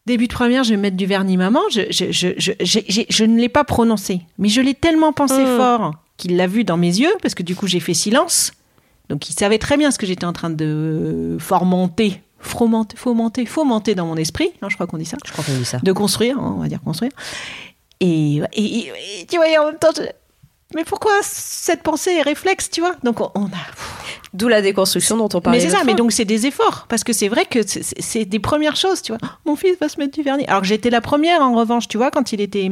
[0.06, 2.32] début de première, je vais mettre du vernis maman, je, je, je,
[3.10, 4.22] je, ne l'ai pas prononcé.
[4.38, 5.58] Mais je l'ai tellement pensé Mm.
[5.58, 8.52] fort qu'il l'a vu dans mes yeux, parce que du coup, j'ai fait silence.
[9.10, 13.96] Donc, il savait très bien ce que j'étais en train de formenter, fomenter, fomenter, fomenter
[13.96, 14.52] dans mon esprit.
[14.62, 15.80] hein, je crois qu'on dit ça Je crois qu'on dit ça.
[15.84, 17.12] de construire, hein, on va dire construire.
[18.00, 19.90] Et, et- et- tu vois, et en même temps,
[20.76, 22.96] mais pourquoi cette pensée est réflexe, tu vois?
[23.04, 23.50] Donc on, on a.
[24.34, 27.04] D'où la déconstruction dont on parlait mais c'est ça, mais donc c'est des efforts parce
[27.04, 29.20] que c'est vrai que c'est- des premières choses, tu vois.
[29.46, 30.46] Mon fils va se mettre du vernis.
[30.48, 32.70] Alors j'étais la première en revanche, tu vois, quand il était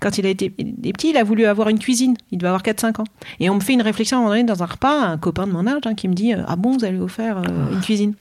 [0.00, 2.16] quand il a été petit, il a voulu avoir une cuisine.
[2.32, 3.04] Il devait avoir 4-5 ans.
[3.40, 5.46] Et on me fait une réflexion à un moment donné dans un repas, un copain
[5.46, 7.72] de mon âge hein, qui me dit euh, ah bon, vous allez vous faire euh,
[7.72, 8.14] une cuisine?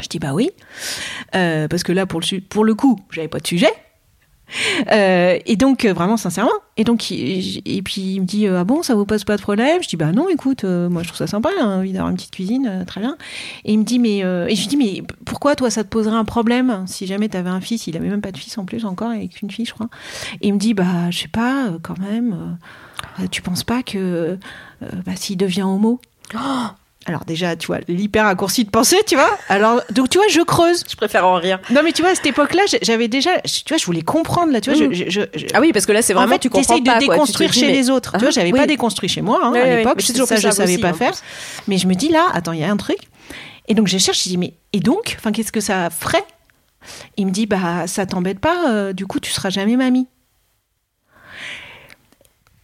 [0.00, 0.50] Je dis bah oui,
[1.36, 3.70] Euh, parce que là pour le pour le coup, j'avais pas de sujet.
[4.90, 8.64] Euh, et donc euh, vraiment sincèrement et donc et puis il me dit euh, ah
[8.64, 9.82] bon ça vous pose pas de problème?
[9.82, 12.32] Je dis bah non écoute moi je trouve ça sympa hein, envie d'avoir une petite
[12.32, 13.16] cuisine très bien.
[13.64, 16.16] Et il me dit mais et je lui dis mais pourquoi toi ça te poserait
[16.16, 17.86] un problème si jamais t'avais un fils?
[17.86, 19.88] Il avait même pas de fils en plus encore avec une fille je crois.
[20.40, 22.58] Et il me dit bah je sais pas quand même
[23.30, 24.38] tu penses pas que
[24.80, 26.00] bah, s'il devient homo?
[27.06, 30.42] Alors déjà tu vois l'hyper raccourci de pensée tu vois alors donc tu vois je
[30.42, 31.58] creuse Je préfère en rire.
[31.70, 34.60] non mais tu vois à cette époque-là j'avais déjà tu vois je voulais comprendre là
[34.60, 34.92] tu vois je- Mm.
[34.94, 36.80] je, je- je- Ah oui, parce que là, c'est vraiment, en fait, tu comprends pas.
[36.80, 36.94] de quoi.
[37.00, 38.12] Tu te déconstruire chez mais- les autres.
[38.12, 38.58] tu vois, Ah, j'avais oui.
[38.58, 40.00] pas déconstruit chez moi hein, Ouais, à l'époque.
[40.02, 41.14] c'est ça, je savais aussi, pas faire.
[41.68, 42.98] Mais je me dis là, attends, il y a un truc.
[43.68, 46.24] Et donc je cherche, je dis mais et donc, enfin, qu'est-ce que ça ferait?
[47.16, 50.06] Il me dit bah ça t'embête pas, euh, du coup tu seras jamais mamie.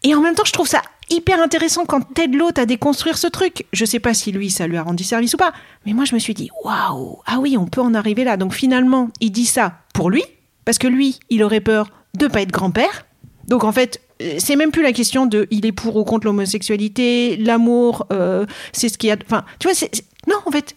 [0.03, 3.27] Et en même temps, je trouve ça hyper intéressant quand t'aides l'autre à déconstruire ce
[3.27, 3.67] truc.
[3.73, 5.53] Je sais pas si lui, ça lui a rendu service ou pas,
[5.85, 8.37] mais moi je me suis dit waouh, ah oui, on peut en arriver là.
[8.37, 10.23] Donc finalement, il dit ça pour lui,
[10.65, 13.07] parce que lui, il aurait peur de pas être grand-père.
[13.49, 16.27] Donc en fait, euh, c'est même plus la question de il est pour ou contre
[16.27, 19.17] l'homosexualité, l'amour, euh, c'est ce qu'il y a.
[19.25, 19.91] Enfin, tu vois, c'est
[20.27, 20.77] non en fait,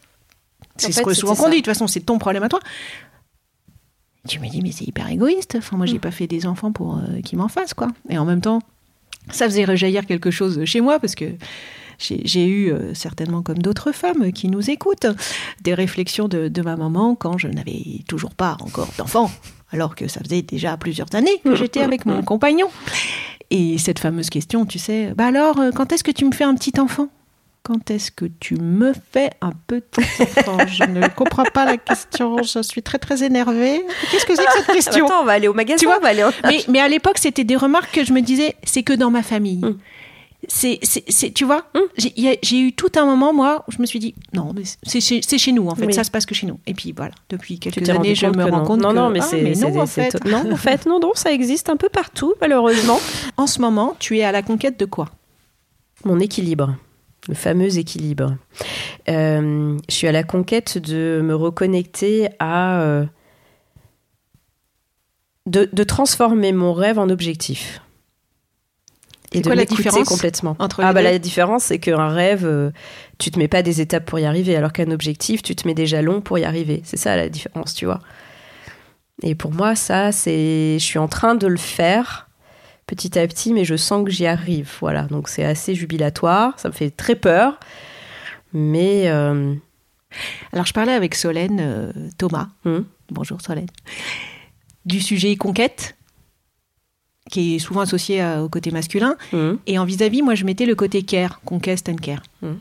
[0.77, 1.55] c'est ce que souvent qu'on dit.
[1.55, 2.59] De toute façon, c'est ton problème à toi.
[4.27, 5.55] Tu me dis mais c'est hyper égoïste.
[5.57, 7.87] Enfin, moi, j'ai pas fait des enfants pour euh, qu'ils m'en fassent quoi.
[8.09, 8.59] Et en même temps,
[9.31, 11.25] ça faisait rejaillir quelque chose chez moi parce que
[11.99, 15.07] j'ai eu, euh, certainement comme d'autres femmes qui nous écoutent,
[15.61, 19.29] des réflexions de, de ma maman quand je n'avais toujours pas encore d'enfant,
[19.71, 22.69] alors que ça faisait déjà plusieurs années que j'étais avec mon compagnon.
[23.51, 26.43] Et cette fameuse question, tu sais, bah alors, euh, quand est-ce que tu me fais
[26.43, 27.09] un petit enfant?
[27.63, 30.57] Quand est-ce que tu me fais un petit enfant?
[30.67, 33.83] Je ne comprends pas la question, je suis très très énervée.
[34.11, 35.05] Qu'est-ce que c'est que cette question?
[35.05, 36.29] Attends, on va aller au magasin, Tu vois, on va aller au...
[36.45, 39.21] mais, mais à l'époque, c'était des remarques que je me disais, c'est que dans ma
[39.23, 39.57] famille.
[39.63, 39.77] Mm.
[40.47, 41.79] C'est, c'est, c'est- tu vois, Mm.
[42.41, 45.19] j'ai, eu tout un moment, moi, où je me suis dit, non, mais c'est chez,
[45.21, 45.93] c'est chez nous, en fait, Oui.
[45.93, 46.59] ça se passe que chez nous.
[46.65, 48.63] Et puis voilà, depuis quelques années, je me rends non.
[48.63, 50.25] compte non, que, non, mais ah, c'est mais c'est- non, en c'est- fait.
[50.25, 52.99] non, en fait, non, non, ça existe un peu partout, malheureusement.
[53.35, 55.09] En ce moment, tu es à la conquête de quoi?
[56.05, 56.73] Mon équilibre,
[57.27, 58.35] le fameux équilibre.
[59.09, 62.81] Euh, je suis à la conquête de me reconnecter à.
[62.81, 63.05] euh,
[65.45, 67.81] de, de transformer mon rêve en objectif.
[69.31, 70.55] Et de quoi la différence complètement.
[70.59, 72.71] entre Ah bah la différence c'est qu'un rêve, euh,
[73.19, 75.75] tu te mets pas des étapes pour y arriver, alors qu'un objectif, tu te mets
[75.75, 76.81] des jalons pour y arriver.
[76.83, 77.99] C'est ça la différence, tu vois.
[79.21, 82.28] Et pour moi, ça, c'est, je suis en train de le faire
[82.89, 84.69] petit à petit, mais je sens que j'y arrive.
[84.79, 87.59] Voilà, donc c'est assez jubilatoire, ça me fait très peur,
[88.51, 89.53] mais euh,
[90.51, 93.67] Alors, je parlais avec Solène euh, Thomas, hum, bonjour Solène,
[94.85, 95.95] du sujet conquête,
[97.29, 99.15] qui est souvent associé à- au côté masculin.
[99.33, 102.23] hum, Et en vis-à-vis, moi, je mettais le côté care, conquest and care.
[102.41, 102.53] Mm.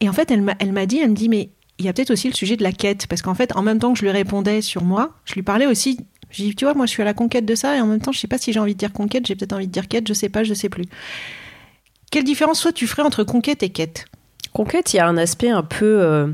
[0.00, 1.92] Et en fait, elle m'a, elle m'a dit, elle me dit, mais il y a
[1.92, 3.06] peut-être aussi le sujet de la quête.
[3.06, 5.66] Parce qu'en fait, en même temps que je lui répondais sur moi, je lui parlais
[5.66, 6.00] aussi.
[6.30, 8.00] Je dis, tu vois, moi, je suis à la conquête de ça, et en même
[8.00, 9.88] temps, je sais pas si j'ai envie de dire conquête, j'ai peut-être envie de dire
[9.88, 10.84] quête, je sais pas, je sais plus.
[12.10, 14.06] Quelle différence, soit tu ferais entre conquête et quête?
[14.52, 16.26] Conquête, il y a un aspect un peu, euh,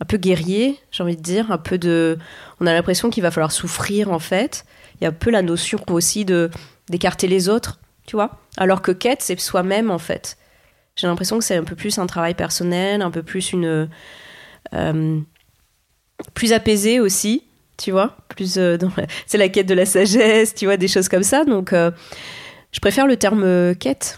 [0.00, 2.18] un peu guerrier, j'ai envie de dire, un peu de.
[2.60, 4.64] On a l'impression qu'il va falloir souffrir en fait.
[5.00, 6.50] Il y a un peu la notion aussi de
[6.88, 8.40] d'écarter les autres, tu vois?
[8.56, 10.38] Alors que quête, c'est soi-même en fait.
[10.96, 13.88] J'ai l'impression que c'est un peu plus un travail personnel, un peu plus une
[14.74, 15.20] euh,
[16.34, 17.44] plus apaisé aussi,
[17.76, 18.16] tu vois.
[18.28, 21.22] Plus euh, dans la- c'est la quête de la sagesse, tu vois, des choses comme
[21.22, 21.44] ça.
[21.44, 21.90] Donc, euh,
[22.72, 24.16] je préfère le terme euh, quête.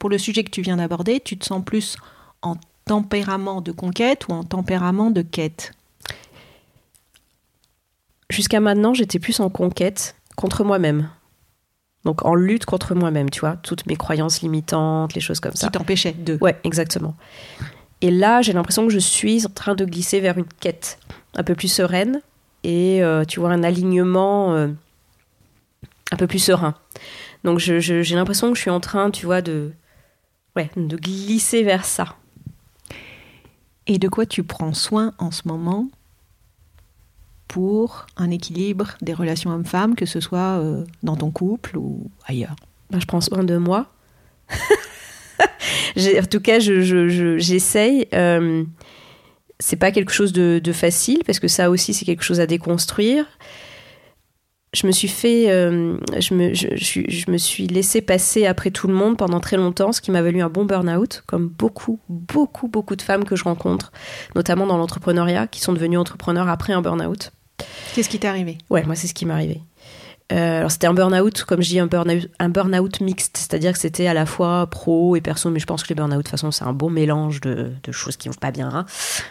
[0.00, 1.96] Pour le sujet que tu viens d'aborder, tu te sens plus
[2.42, 5.72] en tempérament de conquête ou en tempérament de quête?
[8.30, 11.08] Jusqu'à maintenant, j'étais plus en conquête contre moi-même.
[12.04, 15.68] Donc en lutte contre moi-même, tu vois, toutes mes croyances limitantes, les choses comme ça.
[15.68, 16.36] Qui t'empêchait de.
[16.40, 17.14] Ouais, exactement.
[18.02, 20.98] Et là, j'ai l'impression que je suis en train de glisser vers une quête
[21.34, 22.20] un peu plus sereine
[22.64, 24.68] et euh, tu vois un alignement euh,
[26.10, 26.74] un peu plus serein.
[27.44, 29.70] Donc je- je- j'ai l'impression que je suis en train, tu vois, de
[30.56, 32.16] ouais, de glisser vers ça.
[33.86, 35.88] Et de quoi tu prends soin en ce moment
[37.48, 42.56] pour un équilibre des relations hommes-femmes, que ce soit euh, dans ton couple ou ailleurs?
[42.90, 43.86] Ben, je prends soin de moi.
[45.96, 48.08] En tout cas, je- je- je- j'essaye.
[48.14, 48.64] euh,
[49.60, 52.46] c'est pas quelque chose de, de facile parce que ça aussi, c'est quelque chose à
[52.46, 53.26] déconstruire.
[54.74, 58.88] Je me suis fait, euh, je, me, je, je me suis laissé passer après tout
[58.88, 62.66] le monde pendant très longtemps, ce qui m'a valu un bon burn-out, comme beaucoup, beaucoup,
[62.66, 63.92] beaucoup de femmes que je rencontre,
[64.34, 67.30] notamment dans l'entrepreneuriat, qui sont devenues entrepreneurs après un burn-out.
[67.94, 68.58] Qu'est-ce qui t'est arrivé?
[68.68, 69.60] Ouais, moi, c'est ce qui m'est arrivé.
[70.34, 73.78] Euh, alors, c'était un burn-out, comme je dis, un burn-out, un burn-out mixte, c'est-à-dire que
[73.78, 76.28] c'était à la fois pro et perso, mais je pense que les burn-out, de toute
[76.28, 78.84] façon, c'est un bon mélange de, de choses qui vont pas bien, hein,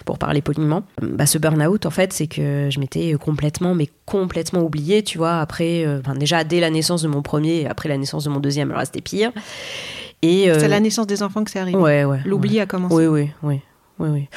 [0.06, 0.84] pour parler poliment.
[1.02, 5.40] Bah, ce burn-out, en fait, c'est que je m'étais complètement, mais complètement oubliée, tu vois,
[5.40, 8.30] après, euh, enfin, déjà dès la naissance de mon premier et après la naissance de
[8.30, 9.32] mon deuxième, alors là, c'était pire.
[10.22, 11.78] Et, euh, C'est à la naissance des enfants que c'est arrivé.
[11.78, 12.22] Ouais, ouais.
[12.26, 12.96] L'oubli a commencé.
[12.96, 13.60] Oui, oui, oui,
[14.00, 14.30] oui, oui.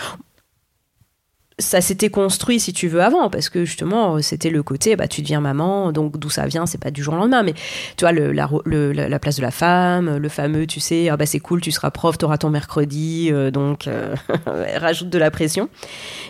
[1.58, 5.22] Ça s'était construit, si tu veux, avant, parce que justement, c'était le côté, bah, tu
[5.22, 7.54] deviens maman, donc d'où ça vient, c'est pas du jour au lendemain, mais
[7.96, 11.62] tu vois, la, place de la femme, le fameux, tu sais, ah bah c'est cool,
[11.62, 14.14] tu seras prof, t'auras ton mercredi, euh, donc euh,
[14.76, 15.70] rajoute de la pression.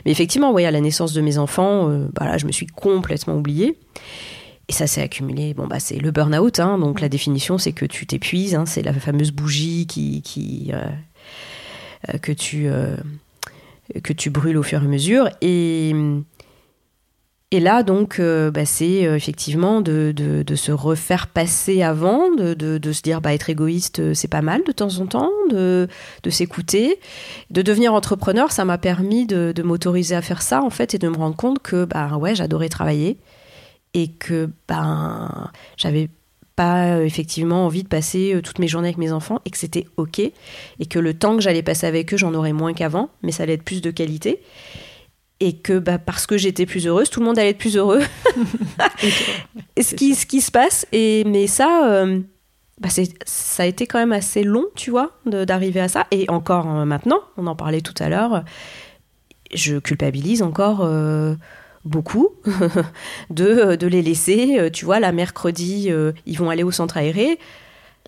[0.04, 3.34] Mais effectivement, ouais, à la naissance de mes enfants, euh, bah je me suis complètement
[3.34, 3.76] oubliée.
[4.68, 5.54] Et ça s'est accumulé.
[5.54, 6.58] Bon, bah, c'est le burn-out.
[6.58, 8.54] Hein, donc, la définition, c'est que tu t'épuises.
[8.54, 12.68] Hein, c'est la fameuse bougie qui, qui, euh, que, tu,
[14.02, 15.28] que tu brûles au fur et à mesure.
[15.40, 15.94] Et,
[17.52, 22.54] et là, donc, euh, bah, c'est euh, effectivement de, de, se refaire passer avant, de,
[22.54, 25.88] de, se dire, bah, être égoïste, euh, c'est pas mal de temps en temps, de,
[26.28, 26.98] s'écouter.
[27.50, 30.98] De devenir entrepreneur, ça m'a permis de, de m'autoriser à faire ça, en fait, et
[30.98, 33.18] de me rendre compte que, bah, ouais, j'adorais travailler
[33.96, 36.10] et que ben j'avais
[36.56, 39.58] pas euh, effectivement envie de passer euh, toutes mes journées avec mes enfants et que
[39.58, 43.10] c'était ok et que le temps que j'allais passer avec eux j'en aurais moins qu'avant
[43.22, 44.40] mais ça allait être plus de qualité.
[45.38, 48.00] Et que bah, parce que j'étais plus heureuse tout le monde allait être plus heureux.
[49.76, 52.20] Et ce qui, ce qui se passe et mais ça euh,
[52.80, 56.06] bah c'est, ça a été quand même assez long tu vois de- d'arriver à ça.
[56.10, 58.44] Et encore euh, maintenant on en parlait tout à l'heure
[59.52, 61.34] je culpabilise encore euh,
[61.86, 62.30] beaucoup
[63.30, 64.56] de, de les laisser.
[64.58, 67.38] Euh, Tu vois, la mercredi, euh, ils vont aller au centre aéré.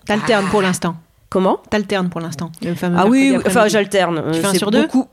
[0.05, 0.95] T'alternes pour l'instant.
[1.29, 1.59] Comment?
[1.69, 2.51] T'alternes pour l'instant.
[2.95, 4.23] Ah oui, enfin j'alterne.
[4.31, 4.87] Tu Euh, fais un sur deux?
[4.87, 5.07] beaucoup.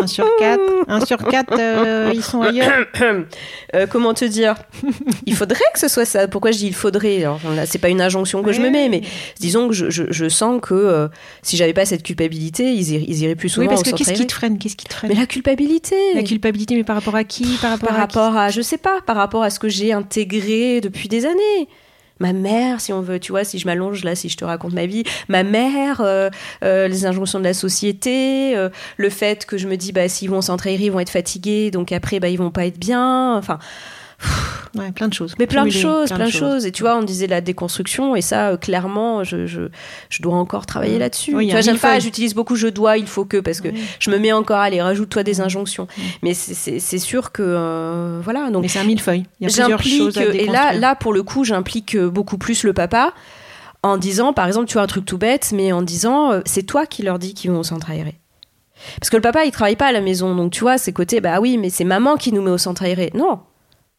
[0.00, 0.62] Un sur quatre.
[0.88, 2.70] Un sur quatre, euh, ils sont ailleurs.
[3.74, 4.54] Euh, comment te dire?
[5.26, 6.26] Il faudrait que ce soit ça.
[6.26, 7.18] Pourquoi je dis il faudrait?
[7.24, 9.02] Alors, là, C'est pas une injonction que je me mets, mais
[9.38, 11.08] disons que je, je- je sens que euh,
[11.42, 14.12] si j'avais pas cette culpabilité, ils, iraient- ils iraient plus souvent Oui, parce que qu'est-ce
[14.14, 14.58] qui te freine?
[14.58, 15.12] Qu'est-ce qui te freine?
[15.12, 15.96] Mais la culpabilité.
[16.14, 17.44] La culpabilité, mais par rapport à qui?
[17.60, 19.92] Par rapport par à rapport à, je sais pas, par rapport à ce que j'ai
[19.92, 21.68] intégré depuis des années.
[22.20, 24.72] Ma mère, si on veut, tu vois, si je m'allonge là, si je te raconte
[24.72, 26.30] ma vie, ma mère, euh,
[26.64, 30.30] euh, les injonctions de la société, euh, le fait que je me dis, bah, s'ils
[30.30, 33.36] vont s'entraîner, ils vont être fatigués, donc après, bah, ils vont pas être bien.
[33.36, 33.58] Enfin,
[34.76, 35.34] Ouais, plein de choses.
[35.38, 36.66] mais plein de choses, plein de choses.
[36.66, 39.62] Et tu vois, on disait la déconstruction, et ça, euh, clairement, je, je,
[40.10, 41.00] je dois encore travailler Mm.
[41.00, 41.34] là-dessus.
[41.34, 43.82] Oui, tu vois, j'aime pas, j'utilise beaucoup je dois, il faut que, parce que Oui.
[43.98, 45.42] je me mets encore, allez, rajoute-toi des Mm.
[45.42, 45.88] injonctions.
[46.22, 48.50] Mais c'est- sûr que, euh, voilà.
[48.50, 49.24] Donc, Mais c'est un millefeuille.
[49.40, 49.48] Il y a
[49.78, 53.14] plusieurs choses à et là là pour le coup j'implique euh, beaucoup plus le papa
[53.82, 56.64] en disant par exemple tu vois un truc tout bête mais en disant euh, c'est
[56.64, 58.16] toi qui leur dis qu'ils vont au centre aéré
[59.00, 61.20] parce que le papa il travaille pas à la maison donc tu vois c'est côté
[61.20, 63.38] bah oui mais c'est maman qui nous met au centre aéré non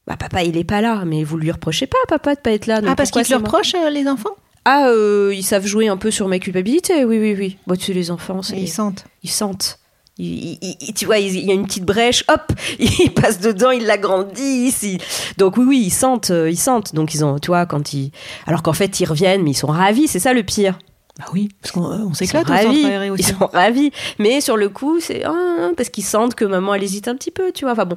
[0.10, 2.66] bah papa il est pas là mais vous lui reprochez pas papa de pas être
[2.68, 4.36] là donc Ah, parce qu'ils le reprochent, euh, les enfants?
[4.66, 7.86] Ah euh, ils savent jouer un peu sur ma culpabilité oui oui oui bon tu
[7.86, 9.06] sais, les enfants c'est- Ils sentent.
[9.24, 9.80] ils sentent
[10.18, 13.40] Il, il- il- tu vois, il il y a une petite brèche, hop, ils passent
[13.40, 14.98] dedans, ils l'agrandissent.
[15.38, 16.94] Donc oui, oui, ils sentent, euh, ils sentent.
[16.94, 18.12] Donc ils ont, tu vois, quand ils,
[18.46, 20.10] alors qu'en fait ils reviennent, mais ils sont ravis.
[20.10, 20.78] C'est ça le pire.
[21.20, 22.82] Bah oui, parce qu'on s'éclate au ravis.
[22.82, 23.24] centre aéré aussi.
[23.24, 23.92] Ils sont ravis.
[24.20, 27.32] Mais sur le coup, c'est ah, parce qu'ils sentent que maman elle hésite un petit
[27.32, 27.72] peu, tu vois.
[27.74, 27.96] Enfin bon.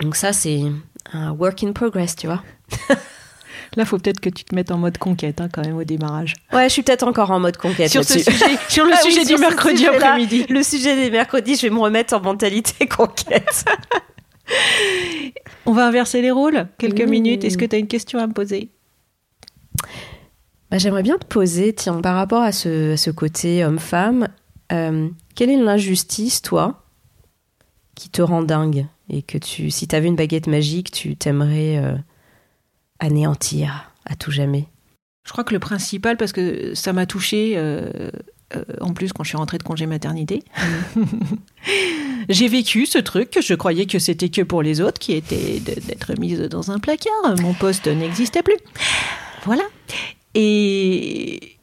[0.00, 0.62] Donc ça c'est
[1.12, 2.42] un work in progress, tu vois.
[3.76, 6.34] Là, faut peut-être que tu te mettes en mode conquête hein, quand même au démarrage.
[6.52, 8.32] Ouais, je suis peut-être encore en mode conquête Sur ce là-dessus.
[8.32, 10.46] sujet, sur le Ah sujet du mercredi après-midi.
[10.48, 13.64] Le sujet des mercredis, je vais me remettre en mentalité conquête.
[15.66, 16.68] On va inverser les rôles.
[16.78, 17.10] Quelques Mmh.
[17.10, 17.44] minutes.
[17.44, 18.70] Est-ce que tu as une question à me poser?
[20.70, 24.28] Bah, J'aimerais bien te poser, tiens, par rapport à ce, à ce côté homme-femme,
[24.72, 26.84] euh, quelle est l'injustice, toi,
[27.94, 28.86] qui te rend dingue?
[29.08, 31.96] Et que tu, si tu avais une baguette magique, tu t'aimerais euh,
[32.98, 34.66] anéantir à tout jamais
[35.24, 38.10] Je crois que le principal, parce que ça m'a touché euh,
[38.54, 40.42] euh, en plus quand je suis rentrée de congé maternité.
[42.28, 45.60] J'ai vécu ce truc que je croyais que c'était que pour les autres, qui était
[45.60, 47.36] d'être mise dans un placard.
[47.40, 48.56] Mon poste n'existait plus.
[49.44, 49.62] Voilà.
[50.34, 51.56] Et,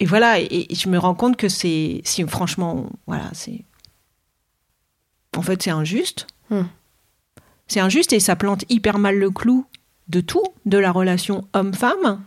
[0.00, 0.40] et voilà.
[0.40, 3.60] Et, et je me rends compte que c'est, si franchement, voilà, c'est.
[5.36, 6.26] En fait, c'est injuste.
[6.48, 6.64] Hmm.
[7.68, 9.66] C'est injuste et ça plante hyper mal le clou
[10.08, 12.22] de tout, de la relation homme-femme,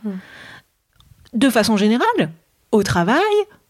[1.33, 2.31] de façon générale,
[2.71, 3.21] au travail,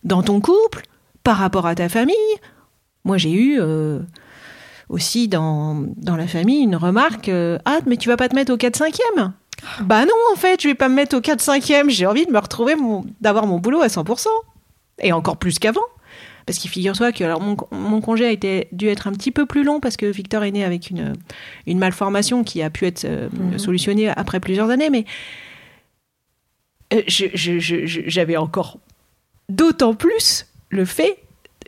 [0.03, 0.83] dans ton couple,
[1.23, 2.15] par rapport à ta famille.
[3.05, 3.99] Moi, j'ai eu euh,
[4.89, 8.53] aussi dans, dans la famille une remarque euh, Ah, mais tu vas pas te mettre
[8.53, 9.31] au 4-5e
[9.81, 11.89] Bah non, en fait, je vais pas me mettre au 4-5e.
[11.89, 12.75] J'ai envie de me retrouver,
[13.21, 14.27] d'avoir mon boulot à 100%.
[14.99, 15.81] Et encore plus qu'avant.
[16.45, 19.45] Parce qu'il figure-toi que alors, mon, mon congé a été, dû être un petit peu
[19.45, 21.13] plus long parce que Victor est né avec une,
[21.67, 24.89] une malformation qui a pu être euh, solutionnée après plusieurs années.
[24.89, 25.05] Mais
[26.93, 28.79] euh, j'avais encore
[29.49, 31.17] d'autant plus le fait,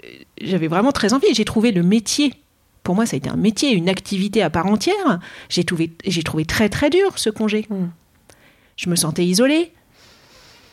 [0.04, 0.08] euh,
[0.42, 1.34] j'avais vraiment très envie.
[1.34, 2.34] J'ai trouvé le métier.
[2.84, 5.20] Pour moi, ça a été un métier, une activité à part entière.
[5.50, 7.66] J'ai trouvé, j'ai trouvé très très dur ce congé.
[7.70, 7.86] Mm.
[8.76, 9.72] Je me sentais isolée.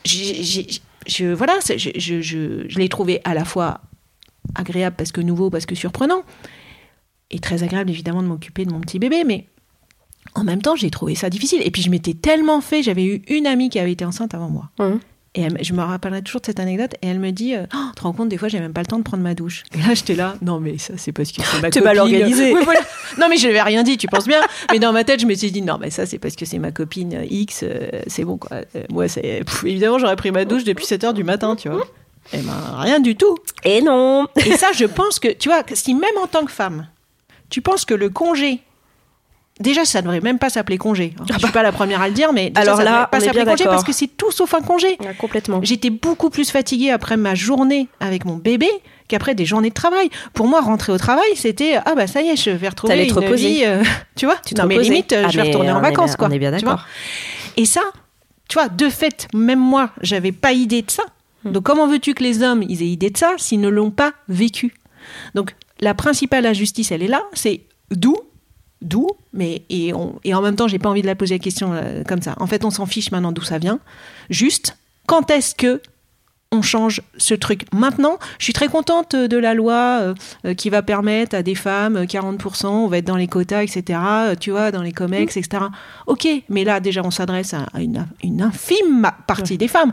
[0.04, 3.80] Je voilà, je, je, je, je l'ai trouvé à la fois
[4.54, 6.22] agréable parce que nouveau, parce que surprenant,
[7.30, 9.46] et très agréable évidemment de m'occuper de mon petit bébé, mais
[10.34, 11.62] en même temps, j'ai trouvé ça difficile.
[11.64, 14.48] Et puis je m'étais tellement fait, j'avais eu une amie qui avait été enceinte avant
[14.50, 14.70] moi.
[14.78, 15.00] Mhm.
[15.36, 16.94] Et elle- je me rappellerai toujours de cette anecdote.
[17.02, 18.80] Et elle me dit euh, Oh, Tu te rends compte, des fois, j'ai même pas
[18.80, 19.62] le temps de prendre ma douche.
[19.72, 21.84] Et là, j'étais là Non, mais ça, c'est parce que c'est ma copine.
[21.84, 22.52] mal organisée.
[22.52, 22.80] Oui, voilà.
[23.18, 24.40] Non, mais je n'avais rien dit, tu penses bien.
[24.72, 26.58] Mais dans ma tête, je me suis dit Non, mais ça, c'est parce que c'est
[26.58, 27.60] ma copine X.
[27.62, 28.56] euh, c'est bon, quoi.
[28.74, 29.44] Euh, moi, c'est.
[29.46, 31.86] pff, évidemment, j'aurais pris ma douche depuis 7 h du matin, tu vois.
[32.32, 33.36] Eh ben, rien du tout.
[33.64, 36.86] Et non Et ça, je pense que, tu vois, si même en tant que femme,
[37.48, 38.60] tu penses que le congé.
[39.58, 41.12] Déjà, ça ne devrait même pas s'appeler congé.
[41.20, 41.24] hein.
[41.34, 43.20] Je suis pas la première à le dire, mais déjà, Alors ça là, devrait pas
[43.20, 44.96] s'appeler congé parce que c'est tout sauf un congé.
[45.04, 45.60] Ah, Complètement.
[45.62, 48.68] J'étais beaucoup plus fatiguée après ma journée avec mon bébé
[49.06, 50.08] qu'après des journées de travail.
[50.32, 53.12] Pour moi, rentrer au travail, c'était ah bah ça y est, je vais retrouver une
[53.12, 53.48] reposer.
[53.48, 53.82] vie, euh,
[54.16, 54.36] tu vois.
[54.46, 56.28] Tu non mais limite, euh, Ah, je vais retourner en vacances bien- quoi.
[56.28, 56.86] on est bien d'accord.
[57.58, 57.82] Et ça,
[58.48, 61.02] tu vois, de fait, même moi, j'avais pas idée de ça.
[61.44, 61.52] Hmm.
[61.52, 64.12] Donc comment veux-tu que les hommes ils aient idée de ça s'ils ne l'ont pas
[64.28, 64.74] vécu?
[65.34, 68.16] Donc la principale injustice, elle est là, c'est d'où
[68.82, 72.02] D'où Mais et, en même temps, j'ai pas envie de la poser la question euh,
[72.02, 72.34] comme ça.
[72.38, 73.78] En fait, on s'en fiche maintenant d'où ça vient.
[74.30, 75.82] Juste, quand est-ce que
[76.52, 80.70] on change ce truc maintenant Je suis très contente de la loi euh, euh, qui
[80.70, 83.98] va permettre à des femmes euh, 40%, on va être dans les quotas, etc.
[84.02, 85.64] euh, Tu vois, dans les comex, etc.
[86.06, 89.92] Ok, mais là déjà, on s'adresse à une, une infime partie des femmes.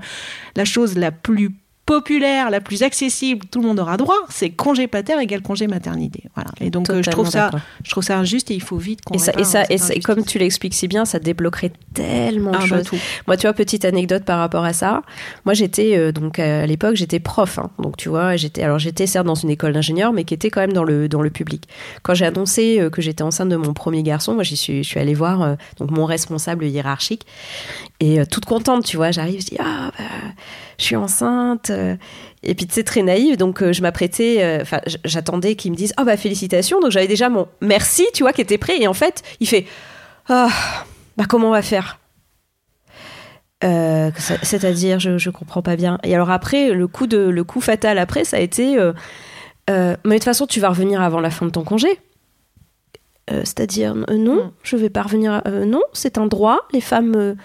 [0.55, 1.55] La chose la plus
[1.88, 6.24] populaire, la plus accessible, tout le monde aura droit, c'est congé pater égale congé maternité.
[6.36, 6.52] Voilà.
[6.62, 7.50] Et donc euh, je trouve ça,
[7.84, 9.94] je trouve ça injuste et il faut vite qu'on Et ça, et ça, et ça-
[10.04, 13.00] comme tu l'expliques si bien, ça débloquerait tellement de Ah, bah, choses.
[13.26, 15.02] Moi, tu vois, petite anecdote par rapport à ça.
[15.46, 17.58] Moi, j'étais euh, donc à l'époque, j'étais prof.
[17.58, 17.70] hein.
[17.80, 20.62] donc tu vois, j'étais alors j'étais certes dans une école d'ingénieur, mais qui était quand
[20.62, 21.68] même dans le dans le public.
[22.04, 24.90] Quand j'ai annoncé euh, que j'étais enceinte de mon premier garçon, moi, j'y suis, je
[24.90, 27.26] suis allée voir euh, donc mon responsable hiérarchique
[28.00, 30.04] et euh, toute contente, tu vois, j'arrive, je dis ah bah,
[30.78, 31.70] je suis enceinte.
[31.72, 31.95] euh,
[32.43, 35.93] et puis tu sais très naïve, donc euh, je m'apprêtais, enfin j'attendais qu'il me dise
[35.98, 36.80] ah bah félicitations.
[36.80, 38.80] Donc j'avais déjà mon merci, tu vois, qui était prêt.
[38.80, 39.66] Et en fait, il fait
[40.30, 40.50] ah
[41.18, 42.00] bah comment on va faire?
[43.62, 45.98] C'est-à-dire, je, je comprends pas bien.
[46.04, 48.78] Et alors après, le coup de le coup fatal après, ça a été,
[49.68, 51.89] mais de toute façon, tu vas revenir avant la fin de ton congé.
[53.30, 54.52] C'est-à-dire, non, Mm.
[54.64, 55.34] je vais pas revenir.
[55.43, 56.60] à- non, c'est un droit.
[56.72, 57.36] Les femmes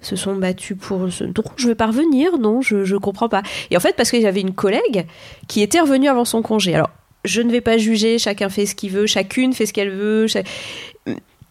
[0.00, 1.00] se sont battues pour.
[1.00, 2.38] Non, je vais pas revenir.
[2.38, 3.42] Non, je je comprends pas.
[3.70, 5.06] Et en fait, parce que j'avais une collègue
[5.48, 6.74] qui était revenue avant son congé.
[6.74, 6.90] Alors,
[7.24, 8.18] je ne vais pas juger.
[8.18, 9.06] Chacun fait ce qu'il veut.
[9.06, 10.26] Chacune fait ce qu'elle veut.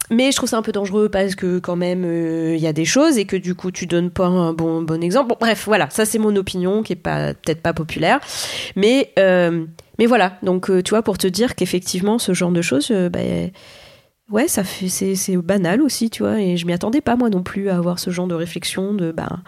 [0.10, 2.74] mais je trouve ça un peu dangereux parce que quand même euh, il y a
[2.74, 5.30] des choses et que du coup tu donnes pas un bon bon exemple.
[5.30, 8.20] Bon, bref, voilà, ça c'est mon opinion qui est pas peut-être pas populaire,
[8.76, 9.66] mais euh,
[10.00, 13.20] Mais voilà, donc euh, tu vois, pour te dire qu'effectivement, ce genre de choses, bah,
[14.32, 17.30] ouais, ça fait, c'est, c'est banal aussi, tu vois, et je m'y attendais pas moi
[17.30, 19.42] non plus à avoir ce genre de réflexion de, ben,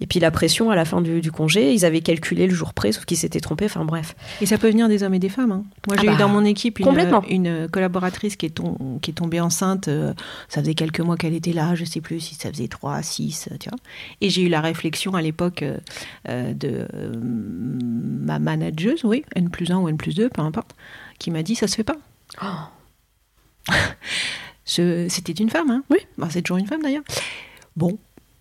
[0.00, 2.74] et puis la pression à la fin du, du congé, ils avaient calculé le jour
[2.74, 4.16] près, sauf qu'ils s'étaient trompés, enfin bref.
[4.40, 5.52] Et ça peut venir des hommes et des femmes.
[5.52, 5.64] hein.
[5.86, 6.86] Moi, j'ai Ah eu bah, dans mon équipe une,
[7.28, 9.86] une collaboratrice qui est, tom- qui est tombée enceinte.
[9.86, 10.12] euh,
[10.48, 11.76] ça faisait quelques mois qu'elle était là.
[11.76, 13.78] Je sais plus si ça faisait 3, 6, tu vois.
[14.20, 15.76] Et j'ai eu la réflexion à l'époque euh,
[16.28, 20.74] euh, de euh, ma manageuse, oui, N plus 1 ou N plus 2, peu importe,
[21.20, 21.96] qui m'a dit ça se fait pas.
[22.40, 22.81] Je-
[24.64, 25.98] C'était une femme, hein Oui.
[26.18, 27.02] Bah, c'est toujours une femme d'ailleurs.
[27.76, 27.98] Bon,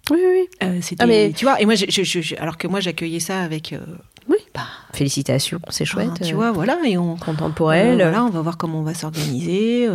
[0.09, 0.67] Oui, oui, oui.
[0.67, 0.79] euh.
[0.99, 3.73] Ah, mais- Tu vois, et moi, je- je- je- alors que moi, j'accueillais ça avec.
[3.73, 3.79] euh,
[4.29, 4.37] Oui.
[4.53, 4.61] bah,
[4.93, 6.09] Félicitations, c'est chouette.
[6.11, 7.15] enfin, tu euh, vois, voilà, et on.
[7.17, 7.95] Contente pour Euh, elle.
[8.01, 9.87] voilà, on va voir comment on va s'organiser.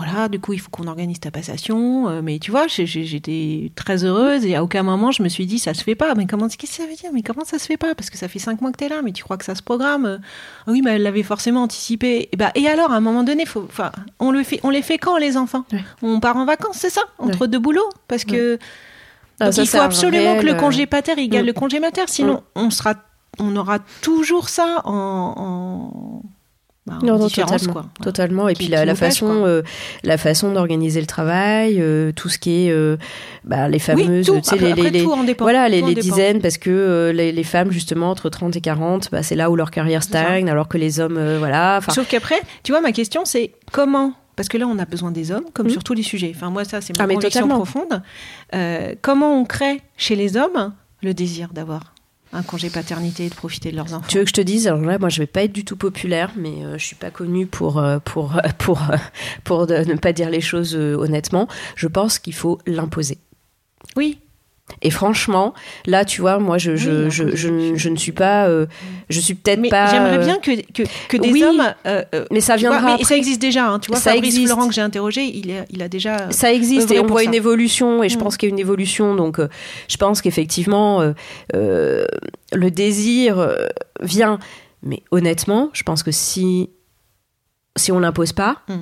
[0.00, 2.08] Euh, voilà, du coup, il faut qu'on organise ta passation.
[2.08, 5.58] euh, mais tu vois, j'étais très heureuse et à aucun moment je me suis dit
[5.58, 6.14] ça se fait pas.
[6.14, 7.10] Mais comment qu'est-ce que ça veut dire?
[7.12, 7.94] Mais comment ça se fait pas?
[7.94, 9.54] Parce que ça fait cinq mois que tu es là, mais tu crois que ça
[9.54, 10.06] se programme?
[10.06, 10.18] Euh,
[10.66, 12.28] Ah Oui, mais elle l'avait forcément anticipé.
[12.32, 13.68] Et, bah, et alors, à un moment donné, faut,
[14.18, 15.64] on, le fait, on les fait quand les enfants?
[15.72, 15.84] Ouais.
[16.02, 17.02] On part en vacances, c'est ça?
[17.18, 17.88] Entre deux boulots?
[18.08, 18.58] Parce que
[19.40, 21.46] Ah, donc ça, il faut absolument que le réel, congé pater égale Mm.
[21.46, 22.94] le congé mater, sinon on sera,
[23.40, 26.13] on aura toujours ça en, en,
[26.86, 27.72] bah, Non, non, totalement, quoi.
[27.72, 27.88] Voilà.
[28.02, 28.48] totalement.
[28.48, 29.62] Et Qui- puis la, façon, euh,
[30.02, 32.96] la façon d'organiser le travail, euh, tout ce qui est, euh,
[33.44, 35.44] bah, les fameuses, oui, tout, tu sais, après, les, après, les- tout en dépend.
[35.46, 39.22] voilà, les, Tout dizaines, parce que les, les femmes justement entre 30 et 40, bah,
[39.22, 41.80] c'est là où leur carrière stagne, alors que les hommes, voilà.
[41.88, 44.12] Sauf qu'après, tu vois, ma question c'est comment?
[44.36, 45.72] Parce que là, on a besoin des hommes, comme Mhm.
[45.72, 46.32] sur tous les sujets.
[46.34, 48.02] Enfin, moi, ça, c'est ma Ah, conviction profonde.
[49.00, 51.93] Comment on crée chez les hommes le désir d'avoir
[52.34, 54.66] un congé paternité et de profiter de leurs enfants Tu veux que je te dise
[54.66, 57.10] Alors là, moi, je vais pas être du tout populaire, mais euh, je suis pas
[57.10, 58.96] connue pour euh, pour pour euh,
[59.44, 61.48] pour de- ne pas dire les choses euh, honnêtement.
[61.76, 63.18] Je pense qu'il faut l'imposer.
[63.96, 64.18] Oui,
[64.80, 65.52] Et franchement,
[65.86, 67.36] là, tu vois, moi, je je, Oui, je,
[67.76, 68.64] je, ne suis pas, euh,
[69.10, 69.86] je suis peut-être pas.
[69.88, 71.60] j'aimerais euh, bien que, que, que des oui, hommes.
[71.86, 72.86] euh, euh, Mais ça tu vois, viendra.
[72.88, 73.04] mais après.
[73.04, 73.68] ça existe déjà.
[73.68, 74.52] hein, tu vois, Ça Fabrice existe.
[74.52, 76.30] Florent que j'ai interrogé, il, est, il a déjà.
[76.30, 77.26] Ça existe et on voit ça.
[77.26, 78.20] une évolution et je Mm.
[78.20, 79.48] pense qu'il y a une évolution donc euh,
[79.88, 81.12] je pense qu'effectivement euh,
[81.54, 82.06] euh,
[82.54, 83.66] le désir euh,
[84.00, 84.38] vient
[84.82, 86.70] mais honnêtement je pense que si
[87.76, 88.74] si on l'impose pas Mm.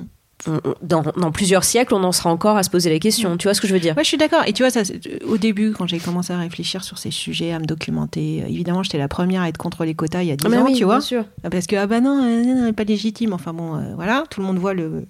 [0.81, 3.53] Dans, dans plusieurs siècles on en sera encore à se poser la question tu vois
[3.53, 3.95] ce que je veux dire?
[3.95, 4.41] Ouais, je suis d'accord.
[4.45, 4.81] Et tu vois, ça,
[5.27, 8.83] au début, quand j'ai commencé à réfléchir sur ces sujets, à me documenter, euh, évidemment,
[8.83, 10.73] j'étais la première à être contre les quotas il y a 10 Ah, ans, oui,
[10.75, 10.95] tu vois.
[10.97, 11.25] bien sûr.
[11.43, 13.33] Ah, Parce que, ah bah non, euh, non, pas légitime.
[13.33, 15.05] Enfin bon, euh, voilà, tout le monde voit le.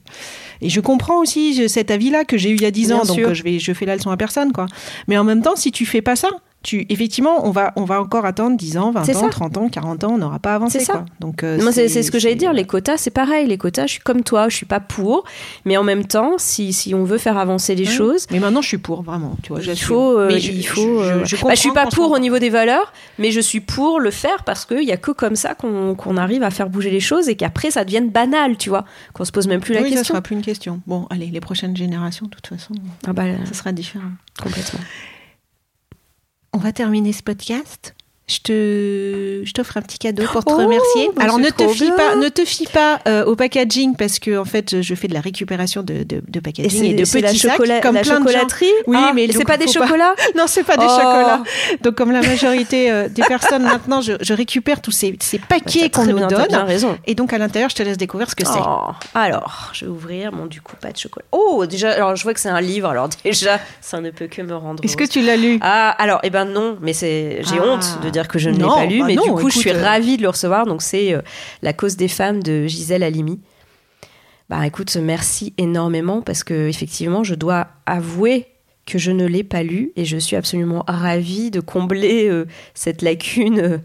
[0.61, 3.05] Et je comprends aussi cet avis-là que j'ai eu il y a 10 Bien ans,
[3.05, 4.67] donc euh, je, vais, je fais la leçon à personne, quoi.
[5.07, 6.29] Mais en même temps, si tu fais pas ça,
[6.64, 9.30] tu, effectivement, on va, on va encore attendre 10 ans, 20 C'est ans, ça.
[9.30, 10.93] 30 ans, 40 ans, on n'aura pas avancé, C'est ça.
[10.93, 11.05] quoi.
[11.20, 12.53] Donc, euh, c'est ce que j'allais dire.
[12.53, 13.47] Les quotas, c'est pareil.
[13.47, 14.49] Les quotas, je suis comme toi.
[14.49, 15.24] Je suis pas pour.
[15.66, 17.91] Mais en même temps, si, si on veut faire avancer les Ouais.
[17.93, 19.36] choses, Mais maintenant, je suis pour, vraiment.
[19.43, 21.03] Tu vois, il faut, euh, Mais je- il je- faut.
[21.03, 23.59] je- euh, je bah, je suis pas pour au niveau des valeurs, mais je suis
[23.59, 26.89] pour le faire parce qu'il y a que comme ça qu'on arrive à faire bouger
[26.91, 29.82] les choses et qu'après ça devienne banal, tu vois, qu'on se pose même plus la
[29.82, 30.14] oui, ça question.
[30.14, 30.80] sera plus une question.
[30.88, 32.74] Bon, allez, les prochaines générations, de toute façon,
[33.05, 34.05] Ah bah, ça sera différent.
[34.41, 34.80] complètement.
[36.55, 37.95] On va terminer ce podcast.
[38.26, 41.09] Je te, je t'offre un petit cadeau pour te Oh, remercier.
[41.13, 44.38] bah Alors ne te fie pas, ne te fie pas euh, au packaging parce que
[44.38, 47.45] en fait je fais de la récupération de, de, de packaging et, de c'est petits
[47.45, 48.47] la, sacs comme la plein de gens.
[48.88, 50.15] Oui, Ah, mais c'est pas des faut pas- chocolats?
[50.38, 50.95] Non, c'est pas des Oh.
[50.95, 51.43] chocolats.
[51.82, 55.89] Donc comme la majorité euh, des personnes maintenant, je, je récupère tous ces, ces paquets
[55.89, 56.67] T'as qu'on nous bien, t'as bien donne.
[56.67, 56.97] raison.
[57.05, 58.59] Et donc à l'intérieur, je te laisse découvrir ce que c'est.
[58.65, 61.26] Oh, alors, je vais ouvrir mon du coup pas de chocolat.
[61.34, 62.88] Oh, déjà, alors je vois que c'est un livre.
[62.88, 64.82] Alors déjà, ça ne peut que me rendre.
[64.86, 65.59] Est-ce que tu l'as lu?
[65.61, 67.65] Ah, alors, eh ben non, mais c'est, j'ai Ah.
[67.67, 69.59] honte de dire que je ne l'ai pas lu, bah mais non, du coup, je
[69.59, 70.66] suis euh, ravie de le recevoir.
[70.66, 71.22] Donc, c'est euh,
[71.61, 73.39] La cause des femmes de Gisèle Halimi.
[74.49, 78.47] Bah, écoute, merci énormément parce que, effectivement, je dois avouer
[78.86, 83.01] que je ne l'ai pas lu et je suis absolument ravie de combler euh, cette
[83.01, 83.82] lacune.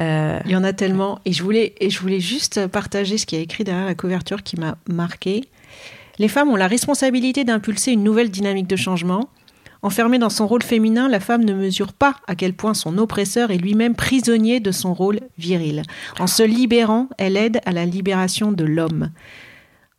[0.00, 1.20] euh, Il y en a tellement.
[1.26, 4.42] Et je voulais, et je voulais juste partager ce qui est écrit derrière la couverture
[4.42, 5.44] qui m'a marqué.
[6.18, 9.28] Les femmes ont la responsabilité d'impulser une nouvelle dynamique de changement.
[9.82, 13.50] Enfermée dans son rôle féminin, la femme ne mesure pas à quel point son oppresseur
[13.50, 15.82] est lui-même prisonnier de son rôle viril.
[16.18, 19.10] En se libérant, elle aide à la libération de l'homme.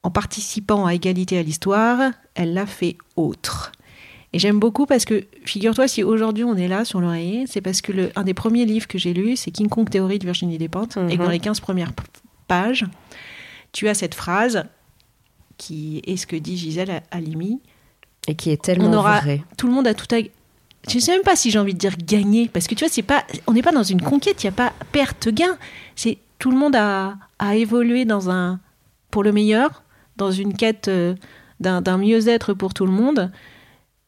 [0.04, 3.72] En participant à égalité à l'histoire, elle l'a fait autre.
[4.34, 7.82] Et j'aime beaucoup parce que, figure-toi, si aujourd'hui on est là sur l'oreiller, c'est parce
[7.82, 10.58] que le, un des premiers livres que j'ai lu, c'est King Kong Théorie de Virginie
[10.58, 11.26] Despentes, et que Mhm.
[11.26, 11.92] dans les 15 premières
[12.48, 12.86] pages,
[13.74, 14.64] tu as cette phrase
[15.58, 17.60] qui est ce que dit Gisèle Halimi.
[18.28, 19.44] Et qui est tellement On aura- vrai.
[19.58, 20.20] Tout le monde a tout à...
[20.90, 23.04] Je sais même pas si j'ai envie de dire gagner, parce que tu vois, c'est
[23.04, 25.58] pas, on n'est pas dans une conquête, il n'y a pas perte-gain.
[25.96, 28.60] C'est tout le monde a, a évolué dans un,
[29.12, 29.84] pour le meilleur,
[30.18, 31.14] dans une quête euh,
[31.60, 33.32] d'un d'un mieux-être pour tout le monde,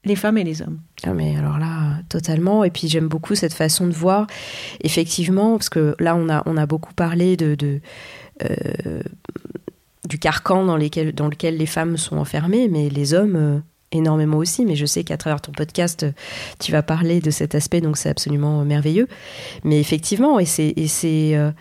[0.04, 0.80] les femmes et les hommes.
[1.04, 2.64] Ah, mais alors là, totalement.
[2.64, 4.26] Et puis j'aime beaucoup cette façon de voir,
[4.82, 7.82] effectivement, parce que là on a, on a beaucoup parlé de, de
[8.44, 9.04] euh,
[10.10, 13.60] du carcan dans, lesquels, dans lequel les femmes sont enfermées, mais les hommes euh,
[13.96, 14.66] énormément aussi.
[14.66, 16.06] Mais je sais qu'à travers ton podcast,
[16.60, 19.08] tu vas parler de cet aspect, donc c'est absolument merveilleux.
[19.64, 20.74] Mais effectivement, et c'est,
[21.36, 21.52] euh,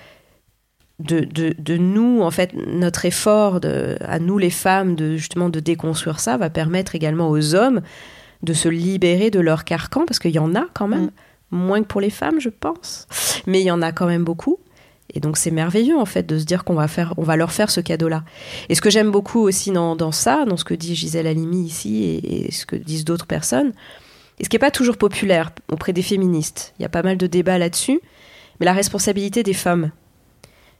[0.98, 5.48] de, de, de, nous, en fait, notre effort de, à nous les femmes, de justement
[5.48, 7.80] de déconstruire ça, va permettre également aux hommes
[8.42, 11.10] de se libérer de leur carcan, parce qu'il y en a quand même,
[11.52, 11.56] Mm.
[11.56, 13.06] moins que pour les femmes, je pense,
[13.46, 14.58] mais il y en a quand même beaucoup.
[15.14, 17.52] Et donc c'est merveilleux en fait de se dire qu'on va faire, on va leur
[17.52, 18.24] faire ce cadeau-là.
[18.68, 22.20] Et ce que j'aime beaucoup aussi dans, ça, dans ce que dit Gisèle Halimi ici
[22.24, 23.72] et, ce que disent d'autres personnes,
[24.38, 27.16] et ce qui n'est pas toujours populaire auprès des féministes, il y a pas mal
[27.16, 28.00] de débats là-dessus,
[28.58, 29.90] mais la responsabilité des femmes.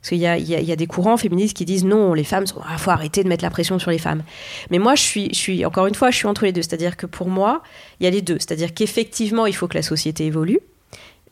[0.01, 2.91] Parce qu'il y y, a, des courants féministes qui disent non, les femmes, il faut
[2.91, 4.25] arrêter de mettre la pression sur les femmes.
[4.71, 6.63] Mais moi, je suis, je suis, encore une fois, je suis entre les deux.
[6.63, 7.63] C'est-à-dire que pour moi,
[8.01, 8.37] il y a les deux.
[8.41, 10.59] C'est-à-dire qu'effectivement, il faut que la société évolue.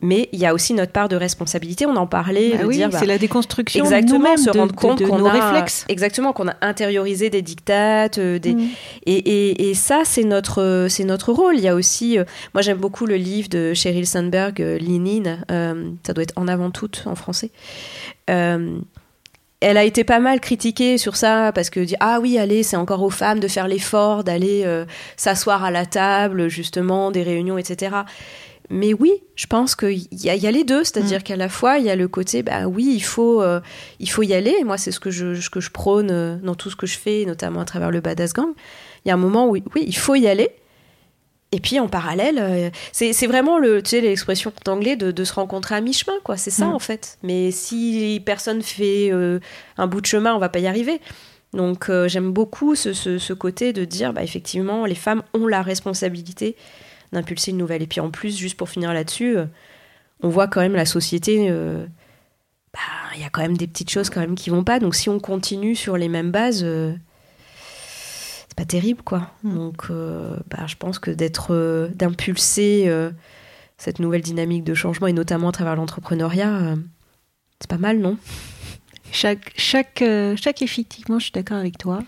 [0.01, 1.85] Mais il y a aussi notre part de responsabilité.
[1.85, 2.51] On en parlait.
[2.51, 5.05] Bah de oui, dire, bah, c'est la déconstruction exactement, de se rendre de, compte de,
[5.05, 5.85] de qu'on nos a, réflexes.
[5.89, 8.67] Exactement, qu'on a intériorisé des dictates, euh, des, Mm.
[9.05, 11.57] et, et, et, ça, c'est notre, c'est notre rôle.
[11.57, 12.23] Il y a aussi, euh,
[12.53, 16.37] moi j'aime beaucoup le livre de Sheryl Sandberg, euh, Lean In, euh, ça doit être
[16.37, 17.51] En avant toute en français.
[18.29, 18.77] Euh,
[19.61, 22.75] elle a été pas mal critiquée sur ça parce que dit ah oui allez c'est
[22.77, 24.85] encore aux femmes de faire l'effort d'aller euh,
[25.17, 27.95] s'asseoir à la table justement des réunions etc
[28.71, 31.23] mais oui je pense qu'il y, y a les deux c'est-à-dire Mm.
[31.23, 33.59] qu'à la fois il y a le côté bah oui il faut euh,
[33.99, 36.37] il faut y aller et moi c'est ce que je ce que je prône euh,
[36.37, 38.49] dans tout ce que je fais notamment à travers le badass gang
[39.05, 40.49] il y a un moment où oui il faut y aller
[41.53, 45.33] et puis en parallèle, euh, c'est vraiment le, tu sais, l'expression d'anglais de, de se
[45.33, 46.37] rencontrer à mi-chemin, quoi.
[46.37, 46.75] C'est ça Mm.
[46.75, 47.17] en fait.
[47.23, 49.41] Mais si personne fait euh,
[49.77, 51.01] un bout de chemin, on va pas y arriver.
[51.51, 55.45] Donc euh, j'aime beaucoup ce, ce, ce côté de dire, bah, effectivement, les femmes ont
[55.45, 56.55] la responsabilité
[57.11, 57.81] d'impulser une nouvelle.
[57.81, 59.45] Et puis en plus, juste pour finir là-dessus, euh,
[60.21, 61.47] on voit quand même la société.
[61.49, 61.85] euh,
[62.73, 62.79] bah,
[63.15, 64.79] Il y a quand même des petites choses quand même qui vont pas.
[64.79, 66.63] Donc si on continue sur les mêmes bases.
[66.63, 66.93] euh,
[68.47, 69.31] c'est pas terrible quoi.
[69.43, 69.55] Mm.
[69.55, 72.91] Donc euh, bah, je pense que d'être euh, d'impulser
[73.77, 76.75] cette nouvelle dynamique de changement et notamment à travers l'entrepreneuriat,
[77.59, 78.17] c'est pas mal non?
[79.11, 80.03] Chaque, chaque,
[80.37, 81.99] chaque, effectivement, je suis d'accord avec toi.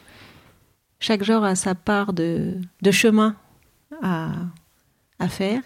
[0.99, 3.36] Chaque genre a sa part de, de chemin
[4.01, 4.32] à,
[5.20, 5.61] à faire.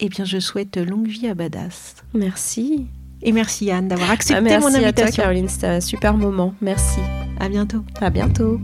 [0.00, 1.96] Eh bien, je souhaite longue vie à Badass.
[2.14, 2.86] Merci.
[3.22, 5.22] Et merci Anne d'avoir accepté Ah, merci mon à toi invitation.
[5.22, 6.54] Caroline, c'était un super moment.
[6.60, 7.00] Merci.
[7.40, 7.82] À bientôt.
[8.00, 8.60] À bientôt.